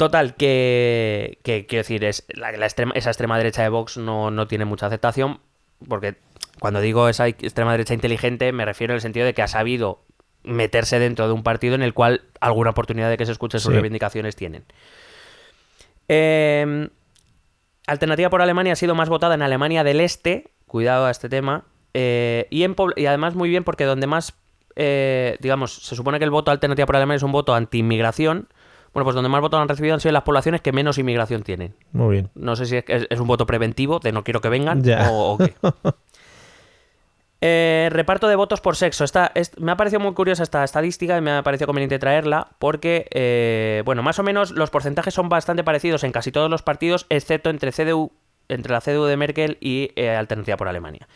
Total, 0.00 0.34
que, 0.34 1.38
que 1.42 1.66
quiero 1.66 1.80
decir, 1.80 2.02
es 2.04 2.24
la, 2.32 2.52
la 2.52 2.66
extrema- 2.66 2.92
esa 2.94 3.10
extrema 3.10 3.36
derecha 3.36 3.60
de 3.62 3.68
Vox 3.68 3.98
no, 3.98 4.30
no 4.30 4.46
tiene 4.46 4.64
mucha 4.64 4.86
aceptación, 4.86 5.40
porque 5.86 6.14
cuando 6.58 6.80
digo 6.80 7.06
esa 7.10 7.28
extrema 7.28 7.72
derecha 7.72 7.92
inteligente 7.92 8.50
me 8.52 8.64
refiero 8.64 8.94
en 8.94 8.96
el 8.96 9.02
sentido 9.02 9.26
de 9.26 9.34
que 9.34 9.42
ha 9.42 9.46
sabido 9.46 10.00
meterse 10.42 10.98
dentro 10.98 11.26
de 11.26 11.34
un 11.34 11.42
partido 11.42 11.74
en 11.74 11.82
el 11.82 11.92
cual 11.92 12.22
alguna 12.40 12.70
oportunidad 12.70 13.10
de 13.10 13.18
que 13.18 13.26
se 13.26 13.32
escuche 13.32 13.58
sus 13.58 13.66
Sí. 13.66 13.72
reivindicaciones 13.74 14.36
tienen. 14.36 14.64
Eh, 16.08 16.88
Alternativa 17.86 18.30
por 18.30 18.40
Alemania 18.40 18.72
ha 18.72 18.76
sido 18.76 18.94
más 18.94 19.10
votada 19.10 19.34
en 19.34 19.42
Alemania 19.42 19.84
del 19.84 20.00
Este, 20.00 20.48
cuidado 20.66 21.04
a 21.04 21.10
este 21.10 21.28
tema, 21.28 21.64
eh, 21.92 22.46
y, 22.48 22.62
en, 22.62 22.74
y 22.96 23.04
además 23.04 23.34
muy 23.34 23.50
bien 23.50 23.64
porque 23.64 23.84
donde 23.84 24.06
más, 24.06 24.32
eh, 24.76 25.36
digamos, 25.40 25.74
se 25.74 25.94
supone 25.94 26.18
que 26.18 26.24
el 26.24 26.30
voto 26.30 26.50
Alternativa 26.52 26.86
por 26.86 26.96
Alemania 26.96 27.16
es 27.18 27.22
un 27.22 27.32
voto 27.32 27.54
anti-inmigración, 27.54 28.48
bueno, 28.92 29.04
pues 29.04 29.14
donde 29.14 29.28
más 29.30 29.40
votos 29.40 29.60
han 29.60 29.68
recibido 29.68 29.94
han 29.94 30.00
sido 30.00 30.12
las 30.12 30.22
poblaciones 30.24 30.60
que 30.60 30.72
menos 30.72 30.98
inmigración 30.98 31.42
tienen. 31.42 31.74
Muy 31.92 32.12
bien. 32.14 32.30
No 32.34 32.56
sé 32.56 32.66
si 32.66 32.76
es, 32.76 32.84
es- 32.88 33.06
es 33.08 33.20
un 33.20 33.26
voto 33.28 33.46
preventivo 33.46 33.98
de 34.00 34.12
no 34.12 34.24
quiero 34.24 34.40
que 34.40 34.48
vengan 34.48 34.82
Ya. 34.82 35.10
o, 35.10 35.32
o 35.34 35.38
qué. 35.38 35.54
Eh, 37.42 37.88
reparto 37.90 38.28
de 38.28 38.36
votos 38.36 38.60
por 38.60 38.76
sexo. 38.76 39.02
Esta, 39.02 39.32
es- 39.34 39.58
me 39.58 39.72
ha 39.72 39.76
parecido 39.76 40.00
muy 40.00 40.12
curiosa 40.12 40.42
esta 40.42 40.62
estadística 40.62 41.16
y 41.16 41.22
me 41.22 41.30
ha 41.32 41.42
parecido 41.42 41.66
conveniente 41.68 41.98
traerla 41.98 42.48
porque, 42.58 43.06
eh, 43.12 43.82
bueno, 43.86 44.02
más 44.02 44.18
o 44.18 44.22
menos 44.22 44.50
los 44.50 44.68
porcentajes 44.68 45.14
son 45.14 45.30
bastante 45.30 45.64
parecidos 45.64 46.04
en 46.04 46.12
casi 46.12 46.32
todos 46.32 46.50
los 46.50 46.62
partidos, 46.62 47.06
excepto 47.08 47.48
entre 47.48 47.72
CDU, 47.72 48.12
entre 48.48 48.72
la 48.72 48.82
CDU 48.82 49.04
de 49.06 49.16
Merkel 49.16 49.56
y 49.60 49.90
eh, 49.96 50.10
Alternativa 50.10 50.58
por 50.58 50.68
Alemania. 50.68 51.08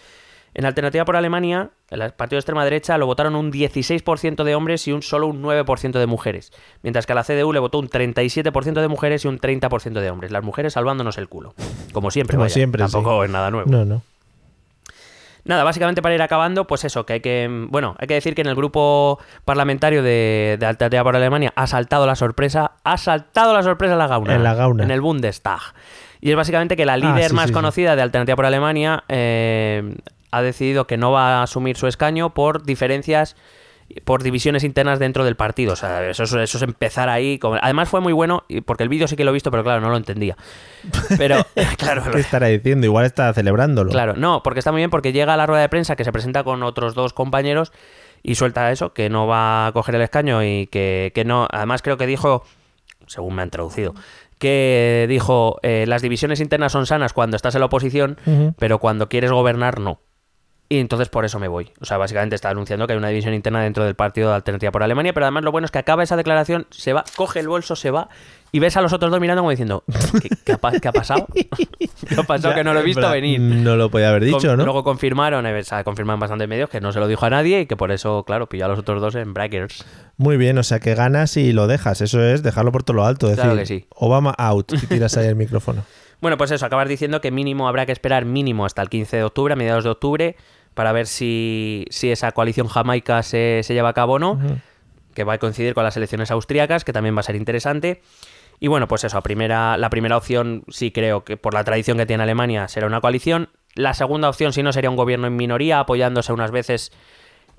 En 0.55 0.64
Alternativa 0.64 1.05
por 1.05 1.17
Alemania, 1.17 1.71
el 1.90 2.12
partido 2.12 2.37
de 2.37 2.40
extrema 2.40 2.62
derecha 2.62 2.97
lo 2.97 3.07
votaron 3.07 3.35
un 3.35 3.53
16% 3.53 4.45
de 4.45 4.55
hombres 4.55 4.87
y 4.87 4.93
un 4.93 5.03
solo 5.03 5.27
un 5.27 5.43
9% 5.43 5.99
de 5.99 6.07
mujeres, 6.07 6.53
mientras 6.83 7.07
que 7.07 7.12
a 7.12 7.17
la 7.17 7.25
CDU 7.25 7.53
le 7.53 7.59
votó 7.59 7.81
un 7.81 7.88
37% 7.88 8.81
de 8.81 8.88
mujeres 8.88 9.25
y 9.25 9.29
un 9.29 9.40
30% 9.40 10.01
de 10.01 10.11
hombres. 10.11 10.31
Las 10.31 10.45
mujeres 10.45 10.75
salvándonos 10.75 11.19
el 11.19 11.29
culo. 11.29 11.55
Como 11.93 12.12
siempre, 12.12 12.37
Como 12.37 12.45
vaya, 12.45 12.55
siempre, 12.55 12.83
tampoco 12.83 13.21
sí. 13.21 13.27
es 13.27 13.31
nada 13.33 13.51
nuevo. 13.51 13.69
No, 13.69 13.85
no. 13.85 14.03
Nada, 15.47 15.62
básicamente 15.62 16.01
para 16.01 16.14
ir 16.14 16.23
acabando, 16.23 16.67
pues 16.67 16.85
eso, 16.85 17.05
que 17.05 17.14
hay 17.14 17.21
que. 17.21 17.67
Bueno, 17.69 17.97
hay 17.99 18.07
que 18.07 18.14
decir 18.14 18.35
que 18.35 18.40
en 18.40 18.47
el 18.47 18.55
grupo 18.55 19.19
parlamentario 19.45 20.03
de, 20.03 20.57
de 20.59 20.67
Alternativa 20.67 21.03
por 21.03 21.17
Alemania 21.17 21.53
ha 21.55 21.67
saltado 21.67 22.07
la 22.07 22.14
sorpresa. 22.14 22.77
Ha 22.83 22.97
saltado 22.97 23.53
la 23.53 23.62
sorpresa 23.62 23.93
en 23.93 23.99
la 23.99 24.07
Gauna. 24.07 24.35
En 24.37 24.43
la 24.43 24.55
Gauna. 24.55 24.85
En 24.85 24.90
el 24.90 25.03
Bundestag. 25.03 25.61
Y 26.25 26.31
es 26.31 26.37
básicamente 26.37 26.75
que 26.75 26.87
la 26.87 26.97
líder 26.97 27.27
Ah, 27.27 27.29
sí, 27.29 27.35
más 27.35 27.47
sí, 27.49 27.53
conocida 27.53 27.95
de 27.97 28.01
Alternativa 28.03 28.35
por 28.35 28.47
Alemania 28.47 29.05
eh, 29.09 29.95
ha 30.31 30.41
decidido 30.41 30.87
que 30.87 30.97
no 30.97 31.13
va 31.13 31.41
a 31.41 31.43
asumir 31.43 31.77
su 31.77 31.87
escaño 31.87 32.33
por 32.33 32.65
diferencias 32.65 33.37
por 34.05 34.23
divisiones 34.23 34.65
internas 34.65 34.99
dentro 34.99 35.23
del 35.27 35.37
partido. 35.37 35.75
O 35.75 35.77
sea, 35.77 36.09
eso, 36.09 36.23
es- 36.23 36.33
eso 36.33 36.57
es 36.57 36.63
empezar 36.63 37.11
ahí. 37.11 37.39
como- 37.39 37.59
Además 37.61 37.91
fue 37.91 38.01
muy 38.01 38.15
bueno, 38.15 38.45
porque 38.65 38.83
el 38.85 38.89
vídeo 38.89 39.07
sí 39.07 39.17
que 39.17 39.25
lo 39.25 39.31
he 39.31 39.35
visto, 39.35 39.51
pero 39.51 39.63
claro, 39.63 39.83
no 39.83 39.91
lo 39.91 39.99
entendía. 39.99 40.35
Pero, 41.19 41.37
claro, 41.79 42.03
¿Qué 42.11 42.21
estará 42.21 42.47
diciendo? 42.47 42.87
Igual 42.87 43.05
está 43.05 43.31
celebrándolo. 43.35 43.91
Claro, 43.91 44.15
no, 44.17 44.43
porque 44.43 44.61
está 44.61 44.73
muy 44.73 44.81
bien 44.81 44.89
porque 44.89 45.13
llega 45.13 45.35
a 45.35 45.37
la 45.37 45.45
rueda 45.45 45.61
de 45.61 45.69
prensa 45.69 45.95
que 45.95 46.05
se 46.05 46.13
presenta 46.13 46.43
con 46.43 46.63
otros 46.63 46.95
dos 46.95 47.13
compañeros 47.13 47.71
y 48.23 48.37
suelta 48.37 48.73
eso, 48.73 48.95
que 48.95 49.11
no 49.11 49.27
va 49.27 49.67
a 49.67 49.73
coger 49.73 49.95
el 49.97 50.01
escaño 50.01 50.43
y 50.43 50.67
que, 50.69 51.13
que 51.15 51.27
no. 51.27 51.47
Además, 51.51 51.83
creo 51.83 51.99
que 51.99 52.07
dijo 52.07 52.45
según 53.07 53.35
me 53.35 53.43
han 53.43 53.51
traducido, 53.51 53.95
que 54.38 55.07
dijo, 55.09 55.59
eh, 55.62 55.85
las 55.87 56.03
divisiones 56.03 56.40
internas 56.40 56.73
son 56.73 56.87
sanas 56.87 57.12
cuando 57.12 57.37
estás 57.37 57.55
en 57.55 57.61
la 57.61 57.66
oposición, 57.66 58.18
pero 58.59 58.79
cuando 58.79 59.09
quieres 59.09 59.31
gobernar, 59.31 59.81
no. 59.81 60.01
Y 60.75 60.79
entonces 60.81 61.09
por 61.09 61.25
eso 61.25 61.39
me 61.39 61.47
voy. 61.47 61.71
O 61.81 61.85
sea, 61.85 61.99
básicamente 61.99 62.35
está 62.35 62.51
anunciando 62.51 62.87
que 62.89 62.95
hay 62.95 62.99
una 62.99 63.09
división 63.09 63.33
interna 63.33 63.63
dentro 63.63 63.85
del 63.85 63.95
partido 63.95 64.31
de 64.31 64.35
Alternativa 64.35 64.73
por 64.73 64.83
Alemania, 64.83 65.13
pero 65.13 65.27
además 65.27 65.45
lo 65.45 65.53
bueno 65.53 65.67
es 65.67 65.71
que 65.71 65.79
acaba 65.79 66.03
esa 66.03 66.17
declaración, 66.17 66.67
se 66.71 66.93
va, 66.93 67.05
coge 67.17 67.39
el 67.39 67.47
bolso, 67.47 67.77
se 67.77 67.93
va 67.93 68.09
y 68.51 68.59
ves 68.59 68.77
a 68.77 68.81
los 68.81 68.93
otros 68.93 69.13
dos 69.13 69.21
mirando 69.21 69.43
como 69.43 69.51
diciendo, 69.51 69.85
¿qué, 70.21 70.31
qué 70.45 70.53
ha, 70.53 70.59
pa- 70.59 70.73
qué 70.73 70.89
ha 70.89 70.93
pasado? 70.93 71.27
¿Qué 71.35 72.21
ha 72.21 72.23
pasado? 72.25 72.51
Ya, 72.53 72.57
que 72.57 72.65
no 72.65 72.75
lo 72.75 72.81
he 72.81 72.83
visto 72.83 73.09
venir. 73.09 73.41
No 73.41 73.77
lo 73.77 73.89
podía 73.91 74.09
haber 74.09 74.25
dicho, 74.25 74.39
Con- 74.49 74.57
¿no? 74.59 74.65
Luego 74.65 74.83
confirmaron, 74.83 75.47
eh, 75.47 75.59
o 75.59 75.63
sea, 75.63 75.85
confirman 75.85 76.19
bastantes 76.19 76.49
medios 76.49 76.69
que 76.71 76.81
no 76.81 76.91
se 76.93 76.99
lo 76.99 77.07
dijo 77.07 77.25
a 77.27 77.31
nadie 77.31 77.61
y 77.61 77.67
que 77.67 77.77
por 77.77 77.93
eso, 77.93 78.25
claro, 78.25 78.49
pilló 78.49 78.65
a 78.65 78.69
los 78.69 78.79
otros 78.81 79.01
dos 79.01 79.15
en 79.15 79.33
brackers. 79.35 79.85
Muy 80.17 80.37
bien, 80.37 80.59
o 80.59 80.63
sea 80.65 80.81
que 80.81 80.95
ganas 80.95 81.37
y 81.37 81.53
lo 81.53 81.67
dejas. 81.67 82.01
Eso 82.01 82.21
es 82.21 82.43
dejarlo 82.43 82.73
por 82.73 82.83
todo 82.83 82.97
lo 82.97 83.05
alto. 83.05 83.27
Decir, 83.29 83.43
Claro 83.45 83.59
que 83.59 83.67
sí. 83.67 83.87
Obama 83.91 84.35
out 84.39 84.73
y 84.73 84.87
tiras 84.87 85.17
ahí 85.17 85.27
el 85.27 85.37
micrófono. 85.37 85.85
Bueno, 86.21 86.39
pues 86.39 86.51
eso, 86.53 86.65
acabas 86.65 86.89
diciendo 86.89 87.21
que 87.21 87.31
mínimo 87.31 87.69
habrá 87.69 87.85
que 87.87 87.93
esperar 87.93 88.25
mínimo 88.25 88.65
hasta 88.65 88.81
el 88.81 88.89
15 88.89 89.19
de 89.19 89.25
octubre, 89.25 89.53
a 89.53 89.57
mediados 89.57 89.85
de 89.85 89.91
octubre, 89.91 90.37
para 90.75 90.93
ver 90.93 91.07
si, 91.07 91.87
si 91.91 92.11
esa 92.11 92.33
coalición 92.33 92.69
jamaica 92.69 93.23
se, 93.23 93.61
se 93.63 93.75
lleva 93.75 93.91
a 93.91 93.93
cabo 93.95 94.15
o 94.15 94.19
no, 94.19 94.39
que 95.15 95.25
va 95.25 95.35
a 95.35 95.39
coincidir 95.39 95.75
con 95.75 95.85
las 95.85 95.97
elecciones 95.97 96.31
austríacas, 96.31 96.85
que 96.85 96.93
también 96.93 97.17
va 97.17 97.21
a 97.21 97.25
ser 97.25 97.37
interesante. 97.37 98.03
Y 98.61 98.69
bueno, 98.69 98.89
pues 98.89 99.05
eso, 99.05 99.21
primera, 99.23 99.77
la 99.77 99.91
primera 99.91 100.17
opción 100.17 100.65
sí 100.69 100.91
creo 100.91 101.25
que 101.25 101.37
por 101.37 101.55
la 101.55 101.65
tradición 101.65 101.99
que 101.99 102.07
tiene 102.07 102.23
Alemania 102.23 102.69
será 102.69 102.87
una 102.87 103.01
coalición. 103.01 103.51
La 103.75 103.95
segunda 103.95 104.29
opción, 104.29 104.53
si 104.53 104.63
no, 104.63 104.73
sería 104.73 104.91
un 104.91 104.97
gobierno 104.97 105.27
en 105.27 105.37
minoría, 105.37 105.81
apoyándose 105.81 106.33
unas 106.33 106.51
veces 106.51 106.93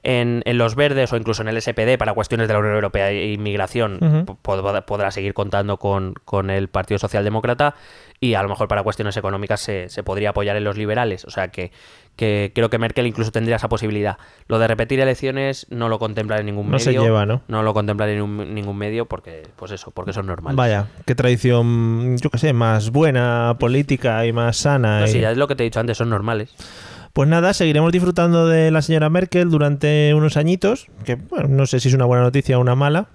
en, 0.05 0.43
en 0.45 0.57
los 0.57 0.75
verdes 0.75 1.11
o 1.11 1.17
incluso 1.17 1.41
en 1.41 1.47
el 1.49 1.59
SPD 1.61 1.97
para 1.97 2.13
cuestiones 2.13 2.47
de 2.47 2.53
la 2.53 2.59
Unión 2.59 2.75
Europea 2.75 3.09
e 3.11 3.33
inmigración. 3.33 3.99
Pod- 4.43 4.85
podrá 4.85 5.11
seguir 5.11 5.33
contando 5.33 5.77
con, 5.77 6.13
con 6.23 6.49
el 6.49 6.67
Partido 6.69 6.99
Socialdemócrata 6.99 7.75
y 8.19 8.35
a 8.35 8.43
lo 8.43 8.49
mejor 8.49 8.67
para 8.67 8.83
cuestiones 8.83 9.17
económicas 9.17 9.59
se, 9.59 9.89
se 9.89 10.03
podría 10.03 10.29
apoyar 10.29 10.55
en 10.55 10.63
los 10.63 10.77
liberales. 10.77 11.25
O 11.25 11.31
sea 11.31 11.49
que, 11.49 11.71
que 12.15 12.51
creo 12.55 12.69
que 12.69 12.77
Merkel 12.77 13.07
incluso 13.07 13.31
tendría 13.31 13.57
esa 13.57 13.67
posibilidad. 13.67 14.17
Lo 14.47 14.59
de 14.59 14.67
repetir 14.67 14.99
elecciones 14.99 15.65
no 15.69 15.89
lo 15.89 15.97
contempla 15.99 16.37
en 16.39 16.45
ningún 16.45 16.69
No 16.69 16.79
se 16.79 16.91
medio. 16.91 17.01
lleva, 17.03 17.25
¿no? 17.25 17.41
No 17.47 17.63
lo 17.63 17.73
contempla 17.73 18.07
en 18.09 18.15
ningún, 18.19 18.53
ningún 18.53 18.77
medio 18.77 19.05
porque, 19.07 19.43
pues 19.55 19.71
eso, 19.71 19.89
porque 19.91 20.13
son 20.13 20.27
normales. 20.27 20.55
Vaya, 20.55 20.85
qué 21.05 21.15
tradición, 21.15 22.17
yo 22.19 22.29
qué 22.29 22.37
sé, 22.37 22.53
más 22.53 22.91
buena, 22.91 23.57
política 23.59 24.25
y 24.25 24.31
más 24.33 24.57
sana. 24.57 24.99
No, 25.01 25.05
y- 25.07 25.09
sí, 25.09 25.19
ya 25.19 25.31
es 25.31 25.37
lo 25.37 25.47
que 25.47 25.55
te 25.55 25.63
he 25.63 25.65
dicho 25.65 25.79
antes, 25.79 25.97
son 25.97 26.09
normales. 26.09 26.53
Pues 27.15 27.29
nada, 27.29 27.53
seguiremos 27.53 27.93
disfrutando 27.93 28.45
de 28.45 28.71
la 28.71 28.81
señora 28.81 29.09
Merkel 29.09 29.49
durante 29.49 30.13
unos 30.13 30.35
añitos, 30.35 30.87
que 31.05 31.15
bueno, 31.15 31.47
no 31.47 31.65
sé 31.65 31.79
si 31.79 31.87
es 31.87 31.93
una 31.93 32.03
buena 32.03 32.23
noticia 32.23 32.57
o 32.57 32.61
una 32.61 32.75
mala. 32.75 33.05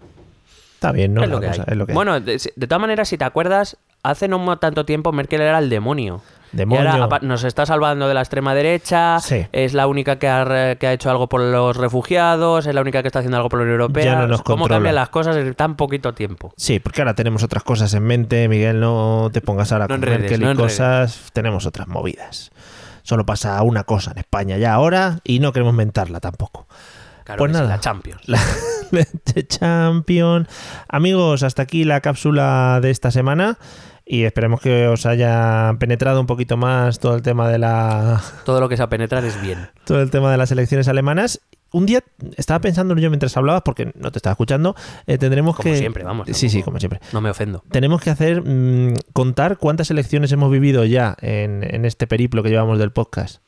Está 0.74 0.90
bien, 0.90 1.12
¿no? 1.12 1.22
es, 1.22 1.28
lo 1.28 1.38
que 1.38 1.48
cosa, 1.48 1.64
es 1.66 1.76
lo 1.76 1.84
que 1.84 1.92
hay. 1.92 1.94
bueno, 1.94 2.18
de, 2.18 2.40
de 2.56 2.66
todas 2.66 2.80
maneras, 2.80 3.08
si 3.10 3.18
te 3.18 3.24
acuerdas, 3.26 3.76
hace 4.02 4.26
no 4.26 4.56
tanto 4.58 4.86
tiempo 4.86 5.12
Merkel 5.12 5.42
era 5.42 5.58
el 5.58 5.68
demonio. 5.68 6.22
Demonio. 6.52 6.82
Y 6.82 6.86
ahora 6.88 7.04
apa- 7.04 7.18
nos 7.20 7.44
está 7.44 7.66
salvando 7.66 8.08
de 8.08 8.14
la 8.14 8.20
extrema 8.22 8.54
derecha, 8.54 9.20
Sí. 9.20 9.46
es 9.52 9.74
la 9.74 9.86
única 9.86 10.18
que 10.18 10.28
ha, 10.28 10.76
que 10.76 10.86
ha 10.86 10.92
hecho 10.94 11.10
algo 11.10 11.28
por 11.28 11.42
los 11.42 11.76
refugiados, 11.76 12.66
es 12.66 12.74
la 12.74 12.80
única 12.80 13.02
que 13.02 13.08
está 13.08 13.18
haciendo 13.18 13.36
algo 13.36 13.50
por 13.50 13.58
la 13.58 13.64
Unión 13.64 13.80
Europea. 13.82 14.04
Ya 14.04 14.16
no 14.16 14.26
nos 14.28 14.40
¿Cómo 14.42 14.60
controla. 14.62 14.76
cambian 14.78 14.94
las 14.94 15.10
cosas 15.10 15.36
en 15.36 15.54
tan 15.54 15.76
poquito 15.76 16.14
tiempo? 16.14 16.54
Sí, 16.56 16.80
porque 16.80 17.02
ahora 17.02 17.12
tenemos 17.14 17.42
otras 17.42 17.62
cosas 17.64 17.92
en 17.92 18.02
mente, 18.04 18.48
Miguel, 18.48 18.80
no 18.80 19.28
te 19.30 19.42
pongas 19.42 19.70
ahora 19.72 19.84
No 19.88 19.94
con 19.96 20.00
Merkel 20.00 20.40
no 20.40 20.52
y 20.52 20.56
cosas, 20.56 21.28
tenemos 21.34 21.66
otras 21.66 21.86
movidas. 21.86 22.50
Solo 23.10 23.26
pasa 23.26 23.60
una 23.64 23.82
cosa 23.82 24.12
en 24.12 24.18
España 24.18 24.56
ya 24.56 24.72
ahora 24.72 25.18
y 25.24 25.40
no 25.40 25.52
queremos 25.52 25.74
mentarla 25.74 26.20
tampoco. 26.20 26.68
Claro 27.24 27.40
Pues 27.40 27.50
sí, 27.50 27.58
nada. 27.58 27.68
la 27.68 27.80
Champions. 27.80 28.20
La 28.28 28.38
Leche 28.92 29.48
Champion. 29.48 30.46
Amigos, 30.88 31.42
hasta 31.42 31.62
aquí 31.62 31.82
la 31.82 32.02
cápsula 32.02 32.78
de 32.80 32.92
esta 32.92 33.10
semana 33.10 33.58
y 34.06 34.22
esperemos 34.22 34.60
que 34.60 34.86
os 34.86 35.06
haya 35.06 35.74
penetrado 35.80 36.20
un 36.20 36.26
poquito 36.26 36.56
más 36.56 37.00
todo 37.00 37.16
el 37.16 37.22
tema 37.22 37.48
de 37.48 37.58
la 37.58 38.20
Todo 38.44 38.60
lo 38.60 38.68
que 38.68 38.76
sea 38.76 38.88
penetrar 38.88 39.24
es 39.24 39.42
bien. 39.42 39.70
todo 39.84 40.00
el 40.02 40.12
tema 40.12 40.30
de 40.30 40.36
las 40.36 40.52
elecciones 40.52 40.86
alemanas. 40.86 41.40
Un 41.72 41.86
día 41.86 42.02
estaba 42.36 42.60
pensando 42.60 42.96
yo 42.96 43.10
mientras 43.10 43.36
hablabas, 43.36 43.62
porque 43.62 43.92
no 43.94 44.10
te 44.10 44.18
estaba 44.18 44.32
escuchando, 44.32 44.74
eh, 45.06 45.18
tendremos 45.18 45.56
Como 45.56 45.70
que... 45.70 45.76
siempre, 45.76 46.04
vamos, 46.04 46.28
Sí, 46.32 46.48
sí, 46.48 46.62
como 46.62 46.78
siempre. 46.78 47.00
No 47.12 47.20
me 47.20 47.30
ofendo. 47.30 47.62
Tenemos 47.70 48.00
que 48.00 48.10
hacer, 48.10 48.42
mm, 48.42 48.94
contar 49.12 49.58
cuántas 49.58 49.90
elecciones 49.90 50.32
hemos 50.32 50.50
vivido 50.50 50.84
ya 50.84 51.16
en, 51.20 51.62
en 51.62 51.84
este 51.84 52.06
periplo 52.06 52.42
que 52.42 52.50
llevamos 52.50 52.78
del 52.78 52.90
podcast. 52.92 53.40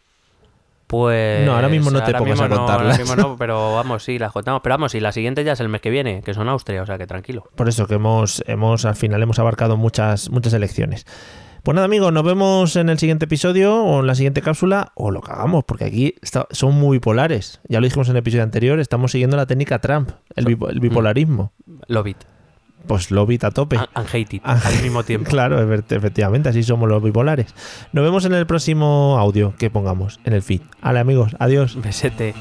Pues. 0.92 1.46
No, 1.46 1.54
ahora 1.54 1.70
mismo 1.70 1.90
no 1.90 2.04
te 2.04 2.12
pongas 2.12 2.38
a 2.38 2.42
mismo 2.42 2.48
no, 2.48 2.56
contarlas. 2.56 2.98
ahora 2.98 2.98
mismo 2.98 3.16
no, 3.16 3.36
pero 3.38 3.74
vamos, 3.74 4.04
sí, 4.04 4.18
las 4.18 4.30
contamos. 4.30 4.60
Pero 4.62 4.74
vamos, 4.74 4.94
y 4.94 5.00
la 5.00 5.10
siguiente 5.10 5.42
ya 5.42 5.52
es 5.52 5.60
el 5.60 5.70
mes 5.70 5.80
que 5.80 5.88
viene, 5.88 6.20
que 6.22 6.34
son 6.34 6.50
Austria, 6.50 6.82
o 6.82 6.86
sea 6.86 6.98
que 6.98 7.06
tranquilo. 7.06 7.48
Por 7.54 7.70
eso 7.70 7.86
que 7.86 7.94
hemos, 7.94 8.44
hemos 8.46 8.84
al 8.84 8.94
final 8.94 9.22
hemos 9.22 9.38
abarcado 9.38 9.78
muchas, 9.78 10.28
muchas 10.28 10.52
elecciones. 10.52 11.06
Pues 11.62 11.76
nada, 11.76 11.84
amigos, 11.84 12.12
nos 12.12 12.24
vemos 12.24 12.74
en 12.74 12.88
el 12.88 12.98
siguiente 12.98 13.26
episodio 13.26 13.76
o 13.84 14.00
en 14.00 14.06
la 14.08 14.16
siguiente 14.16 14.42
cápsula 14.42 14.90
o 14.96 15.12
lo 15.12 15.20
que 15.20 15.30
hagamos, 15.30 15.62
porque 15.64 15.84
aquí 15.84 16.14
está- 16.20 16.48
son 16.50 16.74
muy 16.74 16.96
bipolares. 16.96 17.60
Ya 17.68 17.80
lo 17.80 17.84
dijimos 17.84 18.08
en 18.08 18.16
el 18.16 18.20
episodio 18.20 18.42
anterior, 18.42 18.80
estamos 18.80 19.12
siguiendo 19.12 19.36
la 19.36 19.46
técnica 19.46 19.78
Trump, 19.80 20.10
el, 20.34 20.48
el 20.48 20.80
bipolarismo. 20.80 21.52
Love 21.86 22.08
it. 22.08 22.16
Pues 22.88 23.12
lo 23.12 23.22
a 23.42 23.50
tope. 23.52 23.76
And, 23.76 24.08
hate 24.12 24.34
it. 24.34 24.42
Ah, 24.44 24.60
al 24.64 24.82
mismo 24.82 25.04
tiempo. 25.04 25.30
Claro, 25.30 25.60
efe- 25.64 25.84
efectivamente, 25.96 26.48
así 26.48 26.64
somos 26.64 26.88
los 26.88 27.00
bipolares. 27.00 27.54
Nos 27.92 28.02
vemos 28.04 28.24
en 28.24 28.34
el 28.34 28.44
próximo 28.44 29.16
audio 29.20 29.54
que 29.56 29.70
pongamos 29.70 30.18
en 30.24 30.32
el 30.32 30.42
feed. 30.42 30.62
Vale, 30.82 30.98
amigos, 30.98 31.36
adiós. 31.38 31.80
Besete. 31.80 32.34